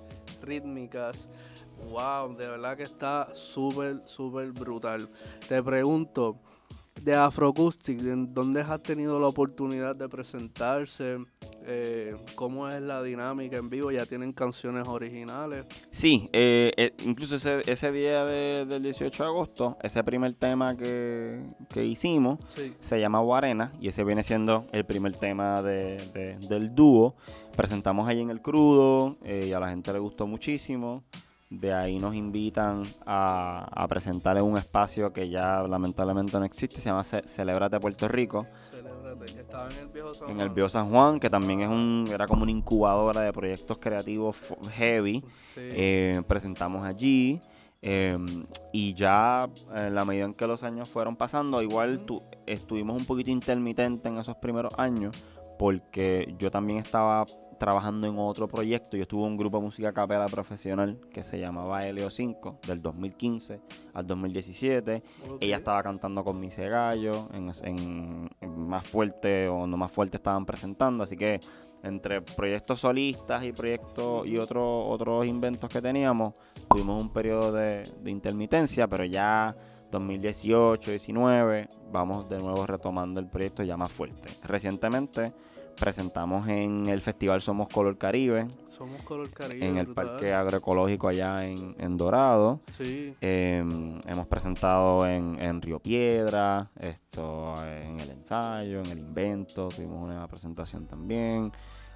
[0.43, 1.29] rítmicas.
[1.89, 5.09] Wow, de verdad que está súper, súper brutal.
[5.49, 6.39] Te pregunto,
[7.03, 11.19] de Afroacoustic, ¿en ¿dónde has tenido la oportunidad de presentarse?
[11.65, 13.91] Eh, ¿Cómo es la dinámica en vivo?
[13.91, 15.65] ¿Ya tienen canciones originales?
[15.91, 20.77] Sí, eh, eh, incluso ese, ese día de- del 18 de agosto, ese primer tema
[20.77, 22.75] que, que hicimos Sí.
[22.81, 27.15] se llama Guarena y ese viene siendo el primer tema de- de- del dúo.
[27.57, 31.03] Presentamos ahí en el crudo eh, y a la gente le gustó muchísimo.
[31.51, 36.77] De ahí nos invitan a, a presentar en un espacio que ya lamentablemente no existe,
[36.81, 40.47] se llama Ce- Celebrate Puerto Rico, Celébrate, que estaba en el viejo San en Juan.
[40.47, 44.37] el Bio San Juan, que también es un, era como una incubadora de proyectos creativos
[44.77, 45.25] heavy.
[45.55, 45.61] Sí.
[45.61, 47.41] Eh, presentamos allí
[47.83, 48.17] eh,
[48.73, 53.07] y ya en la medida en que los años fueron pasando, igual tu- estuvimos un
[53.07, 55.17] poquito intermitente en esos primeros años
[55.59, 57.27] porque yo también estaba
[57.61, 58.97] trabajando en otro proyecto.
[58.97, 62.81] Yo estuve en un grupo de música capela profesional que se llamaba Helio 5 del
[62.83, 63.61] 2015
[63.95, 65.03] al 2017.
[65.29, 65.37] Ok.
[65.41, 70.17] Ella estaba cantando con Mise Gallo, en, en- en Más Fuerte o No Más Fuerte
[70.17, 71.39] estaban presentando, así que
[71.83, 76.35] entre proyectos solistas y proyectos y otros otros inventos que teníamos,
[76.69, 79.55] tuvimos un periodo de, de intermitencia, pero ya
[79.91, 84.29] 2018, 19, vamos de nuevo retomando el proyecto ya más fuerte.
[84.45, 85.33] Recientemente
[85.81, 89.67] presentamos en el Festival Somos Color Caribe, Somos Color Caribe.
[89.67, 90.07] en el brutal.
[90.11, 92.61] Parque Agroecológico allá en, en Dorado.
[92.71, 93.15] Sí.
[93.21, 93.65] Eh,
[94.07, 100.29] hemos presentado en, en Río Piedra, esto en el ensayo, en el invento, tuvimos una
[100.29, 101.51] presentación también.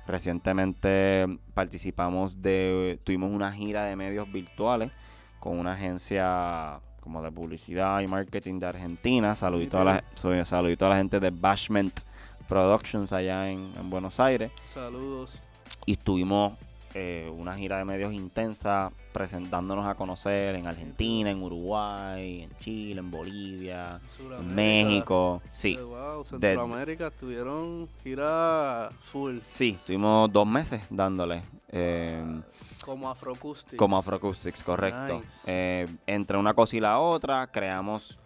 [0.07, 4.91] Recientemente participamos de, tuvimos una gira de medios virtuales
[5.39, 9.35] con una agencia como de publicidad y marketing de Argentina.
[9.35, 12.01] Saludito, a la, saludito a la gente de Bashment
[12.49, 15.41] Productions allá en, en Buenos Aires Saludos.
[15.87, 16.55] y tuvimos
[16.97, 23.01] eh, una gira de medios intensa presentándonos a conocer en Argentina, en Uruguay, en Chile,
[23.01, 23.91] en Bolivia,
[24.39, 25.43] en México.
[25.51, 29.39] Sí, Eh, wow, Centroamérica tuvieron gira full.
[29.45, 31.43] sí, tuvimos dos meses dándole.
[31.69, 32.23] eh,
[32.85, 33.77] Como Afroacoustics.
[33.77, 35.21] como Afroacoustics, correcto.
[35.21, 35.43] Nice.
[35.47, 38.17] Eh, entre una cosa y la otra, creamos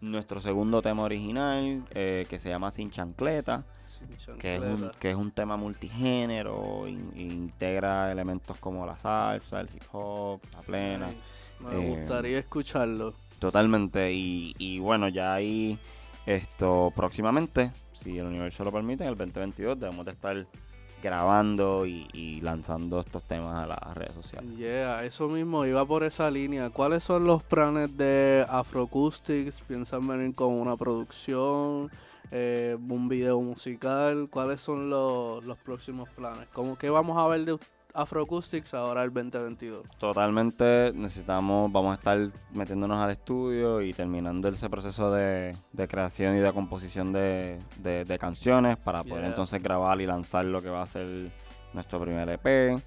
[0.00, 3.64] nuestro segundo tema original, eh, que se llama Sin Chancleta.
[3.84, 9.60] Sin que es, un, que es un tema multigénero, in- integra elementos como la salsa,
[9.60, 11.18] el hip hop, la plena, Nice.
[11.60, 13.14] Me Eh, gustaría escucharlo.
[13.38, 14.12] totalmente.
[14.12, 15.78] Y, y bueno, ya ahí,
[16.26, 20.46] esto próximamente, si el universo lo permite, en el 2022 debemos de estar
[21.02, 24.56] grabando y, lanzando estos temas a las redes sociales.
[24.56, 26.70] Yeah, eso mismo, iba por esa línea.
[26.70, 29.60] ¿Cuáles son los planes de Afroacoustics?
[29.62, 31.90] ¿Piensan venir con una producción?
[32.30, 34.28] Eh, ¿Un video musical?
[34.30, 36.48] ¿Cuáles son los, los próximos planes?
[36.52, 37.52] ¿Cómo, ¿Qué vamos a ver de
[37.96, 39.86] Afroacoustics ahora el 2022?
[39.98, 42.18] Totalmente necesitamos, vamos a estar
[42.52, 48.04] metiéndonos al estudio y terminando ese proceso de, de creación y de composición de, de-
[48.04, 49.28] de canciones para poder Yeah.
[49.30, 51.30] entonces grabar y lanzar lo que va a ser
[51.72, 52.78] nuestro primer EP.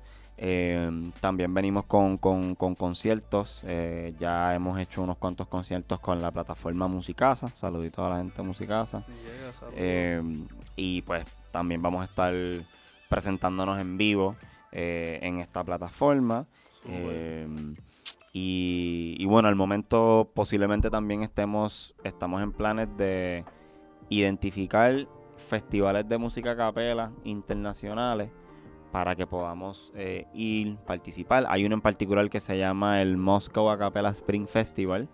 [0.41, 3.61] Eh, también venimos con, con- con conciertos.
[3.65, 7.47] eh, ya hemos hecho unos cuantos conciertos con la plataforma Musicasa.
[7.49, 9.03] Saluditos a la gente de Musicasa.
[9.05, 9.69] Yeah.
[9.75, 10.21] Eh,
[10.75, 12.33] y pues también vamos a estar
[13.09, 14.35] presentándonos en vivo
[14.71, 16.47] eh, en esta plataforma.
[16.87, 17.47] Eh,
[18.33, 23.43] y, y bueno, al momento posiblemente también estemos, estamos en planes de
[24.09, 28.29] identificar festivales de música a capela internacionales
[28.91, 31.45] para que podamos eh, ir, participar.
[31.49, 35.07] Hay uno en particular que se llama el Moscow Acapella Spring Festival,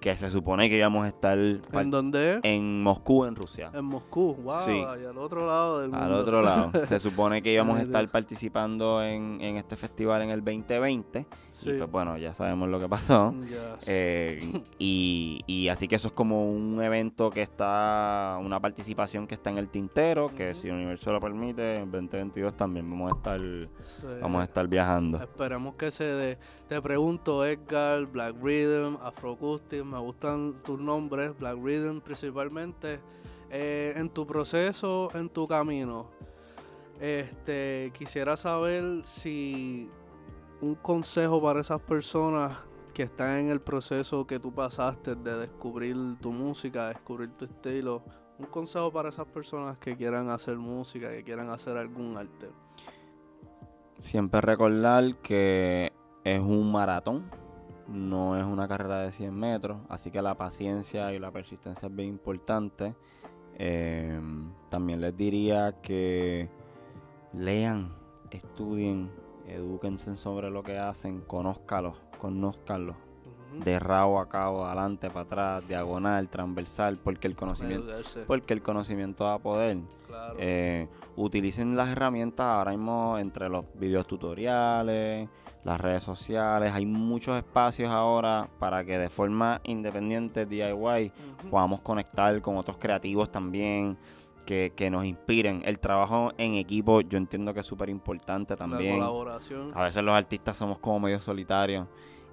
[0.00, 3.70] que se supone que íbamos a estar ¿En dónde en Moscú, en Rusia.
[3.74, 4.34] En Moscú.
[4.42, 4.70] Wow, Sí.
[4.86, 6.04] allá al otro lado del mundo.
[6.04, 6.72] Al otro lado.
[6.86, 11.26] Se supone que íbamos a estar participando en, en este festival en el 2020.
[11.50, 11.70] Sí.
[11.70, 13.34] Y pues bueno, ya sabemos lo que pasó.
[13.42, 13.88] Yes.
[13.88, 19.34] Eh, y, y así que eso es como un evento que está, una participación que
[19.34, 23.16] está en el tintero, que si el universo lo permite, en 2022 también vamos a
[23.16, 23.40] estar,
[23.80, 24.06] Sí.
[24.22, 25.20] vamos a estar viajando.
[25.22, 26.38] Esperemos que se dé.
[26.68, 33.00] Te pregunto, Edgar, Black Rhythm, Afroacoustic, me gustan tus nombres, Black Rhythm principalmente.
[33.50, 36.10] Eh, en tu proceso, en tu camino,
[37.00, 39.90] este, quisiera saber si
[40.60, 42.56] un consejo para esas personas
[42.92, 48.02] que están en el proceso que tú pasaste de descubrir tu música, descubrir tu estilo.
[48.38, 52.48] Un consejo para esas personas que quieran hacer música, que quieran hacer algún arte.
[53.98, 55.92] Siempre recordar que
[56.24, 57.30] es un maratón,
[57.88, 61.94] no es una carrera de 100 metros, así que la paciencia y la persistencia es
[61.94, 62.94] bien importante.
[63.56, 64.20] Eh,
[64.68, 66.48] también les diría que
[67.32, 67.92] lean,
[68.30, 69.10] estudien,
[69.46, 73.03] edúquense sobre lo que hacen, conózcalos, Ujú.
[73.62, 77.92] De rabo a cabo, adelante, para atrás, diagonal, transversal, porque el conocimiento,
[78.26, 79.78] porque el conocimiento da poder.
[80.06, 80.36] claro.
[80.38, 85.28] Eh, utilicen las herramientas ahora mismo entre los videos tutoriales,
[85.64, 86.72] las redes sociales.
[86.72, 91.12] Hay muchos espacios ahora para que de forma independiente, DIY,
[91.50, 93.96] podamos conectar con otros creativos también.
[94.44, 95.62] Que, que nos inspiren.
[95.64, 99.00] El trabajo en equipo yo entiendo que es súper importante también.
[99.00, 99.68] La colaboración.
[99.74, 101.86] A veces los artistas somos como medio solitarios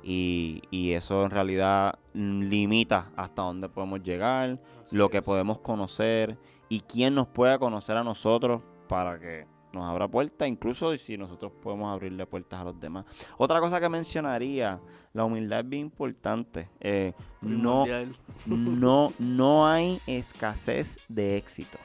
[0.04, 5.24] y, y eso en realidad mm, limita hasta dónde podemos llegar Así lo que es.
[5.24, 6.38] podemos conocer
[6.70, 11.52] y quién nos pueda conocer a nosotros para que nos abra puertas, incluso si nosotros
[11.62, 13.06] podemos abrirle puertas a los demás.
[13.38, 14.82] Otra cosa que mencionaría,
[15.14, 16.70] la humildad es bien importante.
[16.80, 17.86] Eh, no,
[18.46, 21.78] no, no hay escasez de éxito.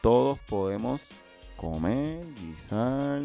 [0.00, 1.02] Todos podemos
[1.56, 3.22] comer, guisar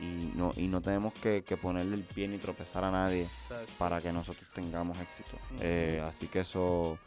[0.00, 3.72] y no, y no tenemos que, que ponerle el pie ni tropezar a nadie Exacto.
[3.78, 5.38] para que nosotros tengamos éxito.
[5.60, 6.98] Eh, así que eso,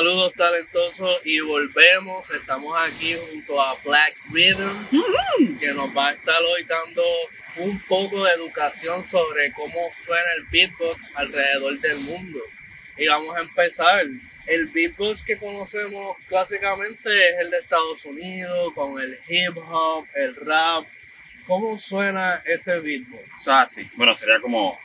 [0.00, 2.30] Saludos talentosos y volvemos.
[2.30, 7.02] Estamos aquí junto a Black Rhythm que nos va a estar hoy dando
[7.56, 12.40] un poco de educación sobre cómo suena el beatbox alrededor del mundo.
[12.96, 14.06] Y vamos a empezar.
[14.46, 20.34] El beatbox que conocemos clásicamente es el de Estados Unidos, con el hip hop, el
[20.34, 20.86] rap.
[21.46, 23.48] ¿Cómo suena ese beatbox?
[23.48, 23.86] O sí.
[23.96, 24.78] Bueno, sería como.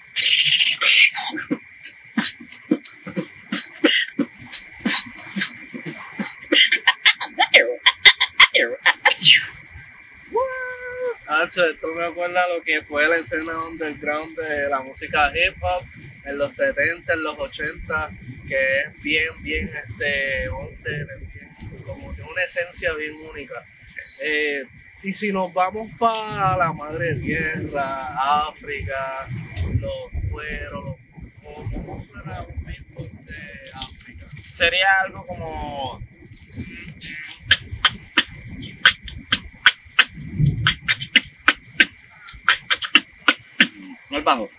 [11.27, 15.83] Hacho, esto me acuerda lo que fue la escena underground de la música hip hop
[16.23, 18.09] en los 70, en los 80,
[18.47, 23.65] que es bien, bien, este, under, bien- como de una esencia bien única.
[24.23, 24.65] Eh,
[25.03, 29.27] y si nos vamos para la madre tierra, África,
[29.79, 30.95] los cueros,
[31.43, 33.35] los cómo suena un beatbox de
[33.75, 34.25] África?
[34.55, 36.01] Sería algo como.
[44.15, 44.49] No el bajo.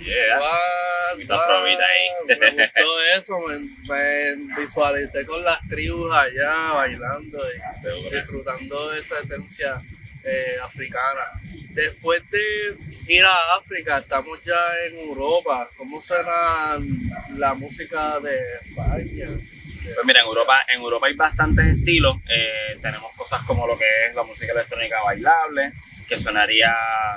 [0.00, 0.40] Yeah.
[0.40, 2.26] What, ahí.
[2.26, 9.20] Me gustó eso, me, me visualicé con las tribus allá bailando y disfrutando de esa
[9.20, 9.80] esencia
[10.24, 11.40] eh, africana.
[11.70, 12.76] Después de
[13.06, 15.70] ir a África, estamos ya en Europa.
[15.76, 16.76] ¿Cómo suena
[17.36, 19.28] la música de España?
[19.82, 22.16] Pues mira, en Europa, en Europa hay bastantes estilos.
[22.28, 25.72] Eh, tenemos cosas como lo que es la música electrónica bailable,
[26.06, 26.74] que sonaría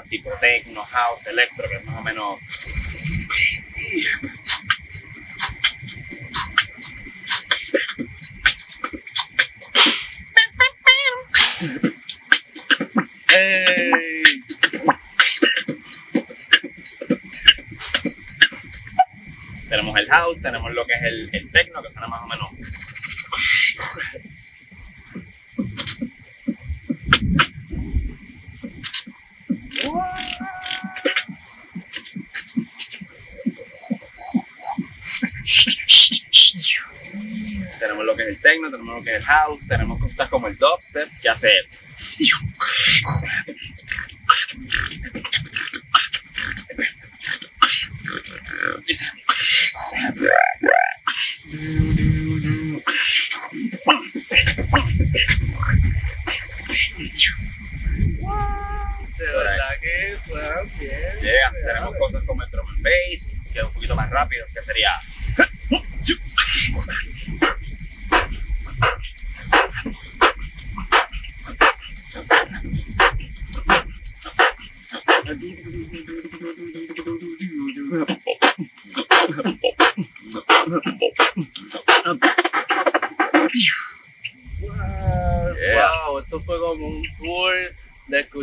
[0.09, 2.39] tipo techno, house, electro, que es más o menos.
[19.74, 22.51] Tenemos el house, tenemos lo que es el, el techno, que suena más o menos.
[37.80, 40.49] Tenemos lo que es el techno, tenemos lo que es el house, tenemos cosas como
[40.49, 41.49] el dubstep, que hace
[48.86, 49.22] Dice.
[59.81, 61.19] Que suenan bien.
[61.21, 64.61] Llega, tenemos cosas como el drum and bass, que es un poquito más rápido, que
[64.61, 64.89] sería.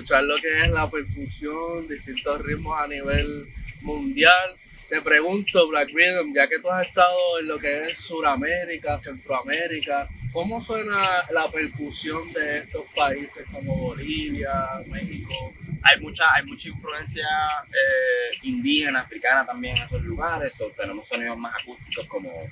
[0.00, 3.46] Escuchar lo que es la percusión, distintos ritmos a nivel
[3.82, 4.56] mundial.
[4.88, 10.08] Te pregunto, Black Rhythm, ya que tú has estado en lo que es Suramérica, Centroamérica,
[10.32, 14.52] ¿cómo suena la percusión de estos países como Bolivia,
[14.86, 15.52] México?
[15.82, 17.26] Hay mucha, hay mucha influencia
[17.68, 22.50] eh, indígena, africana también en esos lugares, o tenemos sonidos más acústicos como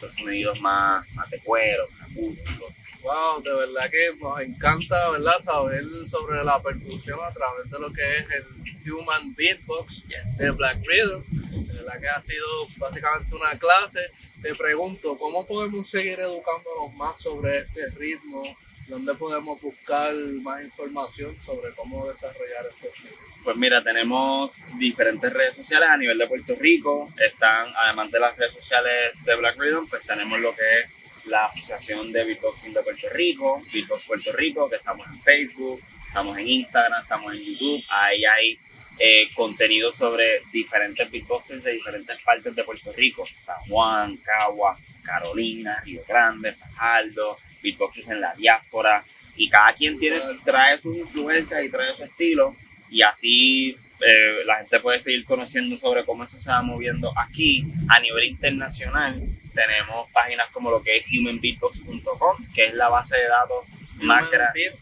[0.00, 0.20] los
[0.50, 2.74] sonidos más, más de cuero, más acústicos.
[3.02, 5.40] Wow, de verdad que nos encanta, ¿verdad?
[5.40, 10.36] Saber sobre la percusión a través de lo que es el Human Beatbox Yes.
[10.38, 11.66] de Black Rhythm.
[11.66, 12.46] De verdad que ha sido
[12.76, 14.00] básicamente una clase.
[14.42, 18.42] Te pregunto, ¿cómo podemos seguir educándonos más sobre este ritmo?
[18.90, 20.12] ¿Dónde podemos buscar
[20.42, 23.16] más información sobre cómo desarrollar ritmo?
[23.44, 27.08] Pues mira, tenemos diferentes redes sociales a nivel de Puerto Rico.
[27.16, 31.46] Están, además de las redes sociales de Black Rhythm, pues tenemos lo que es la
[31.46, 36.48] Asociación de Beatboxing de Puerto Rico, Beatbox Puerto Rico, que estamos en Facebook, estamos en
[36.48, 37.84] Instagram, estamos en YouTube.
[37.90, 38.58] Ahí hay
[38.98, 43.24] eh, contenido sobre diferentes beatboxers de diferentes partes de Puerto Rico.
[43.38, 49.04] San Juan, Cagua, Carolina, Río Grande, Fajardo, beatboxers en la diáspora.
[49.36, 52.54] Y cada quien tiene, trae sus influencias y trae su estilo
[52.90, 57.64] y así eh, la gente puede seguir conociendo sobre cómo eso se va moviendo aquí
[57.88, 59.22] a nivel internacional.
[59.54, 63.64] Tenemos páginas como lo que es humanbeatbox.com, que es la base de datos
[64.02, 64.72] más grande.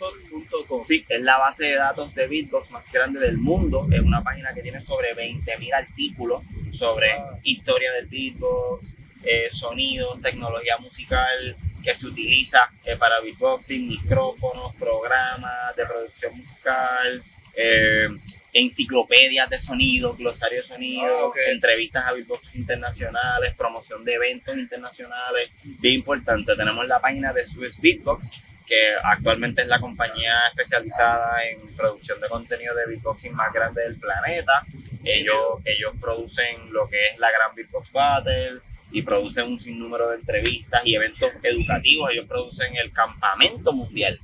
[0.84, 3.86] Sí, es la base de datos de beatbox más grande del mundo.
[3.90, 7.40] Es una página que tiene sobre 20.000 artículos sobre Wow.
[7.42, 15.74] historia del beatbox, eh, sonidos, tecnología musical que se utiliza eh, para beatboxing, micrófonos, programas
[15.76, 17.22] de producción musical,
[17.54, 18.08] eh,
[18.52, 21.36] enciclopedias de sonido, glosario de sonido, Ah, ok.
[21.48, 25.50] entrevistas a beatbox internacionales, promoción de eventos internacionales.
[25.62, 31.74] Bien importante, tenemos la página de Swiss Beatbox, que actualmente es la compañía especializada en
[31.76, 34.64] producción de contenido de beatboxing más grande del planeta.
[35.04, 38.60] Ellos, ellos producen lo que es la Gran Beatbox Battle
[38.90, 42.10] y producen un sinnúmero de entrevistas y eventos educativos.
[42.10, 44.18] Ellos producen el Campamento Mundial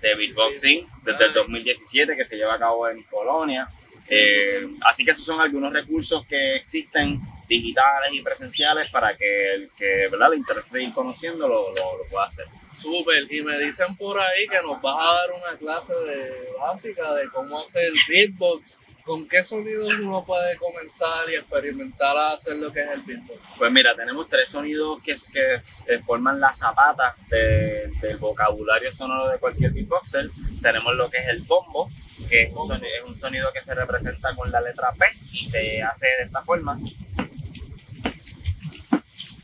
[0.00, 3.68] de Beatboxing desde el 2017 que se lleva a cabo en Polonia.
[4.08, 9.70] Eh, así que esos son algunos recursos que existen digitales y presenciales para que el
[9.76, 10.30] que ¿verdad?
[10.30, 12.46] le interese seguir conociendo lo, lo, lo pueda hacer.
[12.74, 17.14] Súper, y me dicen por ahí que nos vas a dar una clase de básica
[17.14, 18.78] de cómo hacer beatbox.
[19.08, 23.40] ¿Con qué sonidos uno puede comenzar y experimentar a hacer lo que es el beatbox?
[23.56, 25.54] Pues mira, tenemos tres sonidos que, que
[25.86, 30.28] eh, forman la zapata de- del vocabulario sonoro de cualquier beatboxer.
[30.60, 31.88] Tenemos lo que es el bombo,
[32.28, 36.24] que es un, sonido, que se representa con la letra P y se hace de
[36.24, 36.78] esta forma.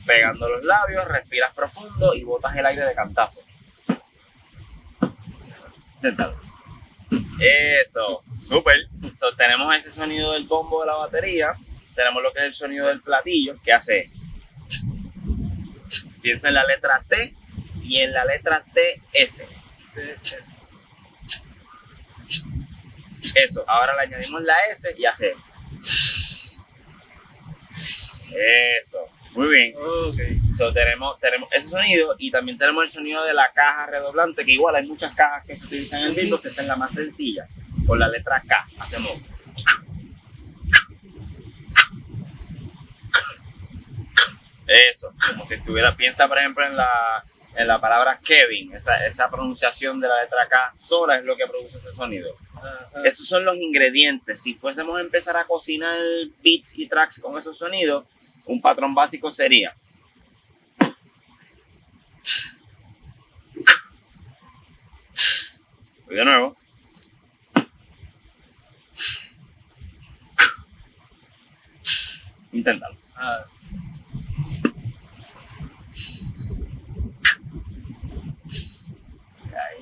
[0.06, 3.40] Pegando los labios, respiras profundo y botas el aire de cantazo.
[5.96, 6.36] Inténtalo.
[7.40, 8.88] Eso, súper.
[9.14, 11.54] So, tenemos ese sonido del bombo de la batería.
[11.94, 14.10] Tenemos lo que es el sonido del platillo, que hace.
[16.22, 17.34] Piensa en la letra T
[17.82, 19.44] y en la letra TS.
[23.34, 25.34] Eso, ahora le añadimos la S y hace.
[28.80, 29.74] Eso, muy bien.
[29.76, 30.56] Ok.
[30.56, 34.52] So, tenemos, tenemos ese sonido y también tenemos el sonido de la caja redoblante, que
[34.52, 37.46] igual hay muchas cajas que se utilizan en el beatbox, esta es la más sencilla,
[37.86, 38.66] con la letra K.
[38.78, 39.12] Hacemos.
[44.66, 47.22] Eso, como si estuviera, piensa por ejemplo en la,
[47.54, 51.46] en la palabra Kevin, esa, esa pronunciación de la letra K sola es lo que
[51.46, 52.34] produce ese sonido.
[53.04, 54.42] Esos son los ingredientes.
[54.42, 55.98] Si fuésemos a empezar a cocinar
[56.42, 58.06] beats y tracks con esos sonidos,
[58.46, 59.74] un patrón básico sería.
[66.06, 66.56] Voy de nuevo.
[72.52, 72.96] Inténtalo.
[73.16, 73.40] Ahí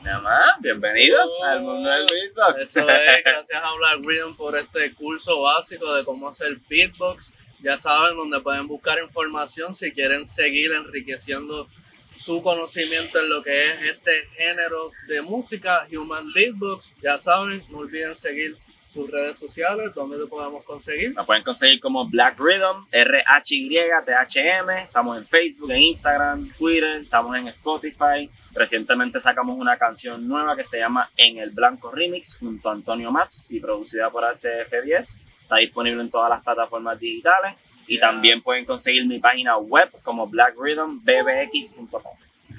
[0.03, 0.61] nada más.
[0.61, 2.63] Bienvenido al mundo del beatbox.
[2.63, 7.35] Eso es, gracias a Black Rhythm por este curso básico de cómo hacer beatbox.
[7.63, 11.69] Ya saben donde pueden buscar información si quieren seguir enriqueciendo
[12.15, 16.95] su conocimiento en lo que es este género de música, Human Beatbox.
[17.03, 18.57] Ya saben, no olviden seguir
[18.93, 21.15] sus redes sociales, donde lo podemos conseguir.
[21.15, 24.83] Nos pueden conseguir como Black Rhythm, R-H-Y-T-H-M.
[24.83, 28.29] Estamos en Facebook, en Instagram, Twitter, estamos en Spotify.
[28.53, 33.11] Recientemente sacamos una canción nueva que se llama En el Blanco Remix junto a Antonio
[33.11, 35.19] Maps y producida por HF10.
[35.53, 37.57] Está disponible en todas las plataformas digitales.
[37.87, 38.01] Y Yes.
[38.01, 42.01] también pueden conseguir mi página web como blackrhythmbbx.com.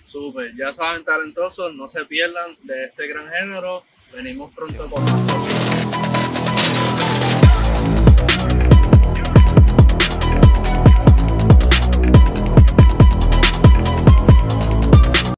[0.05, 3.83] Súper, ya saben, talentosos, no se pierdan de este gran género.
[4.13, 5.62] Venimos pronto con más.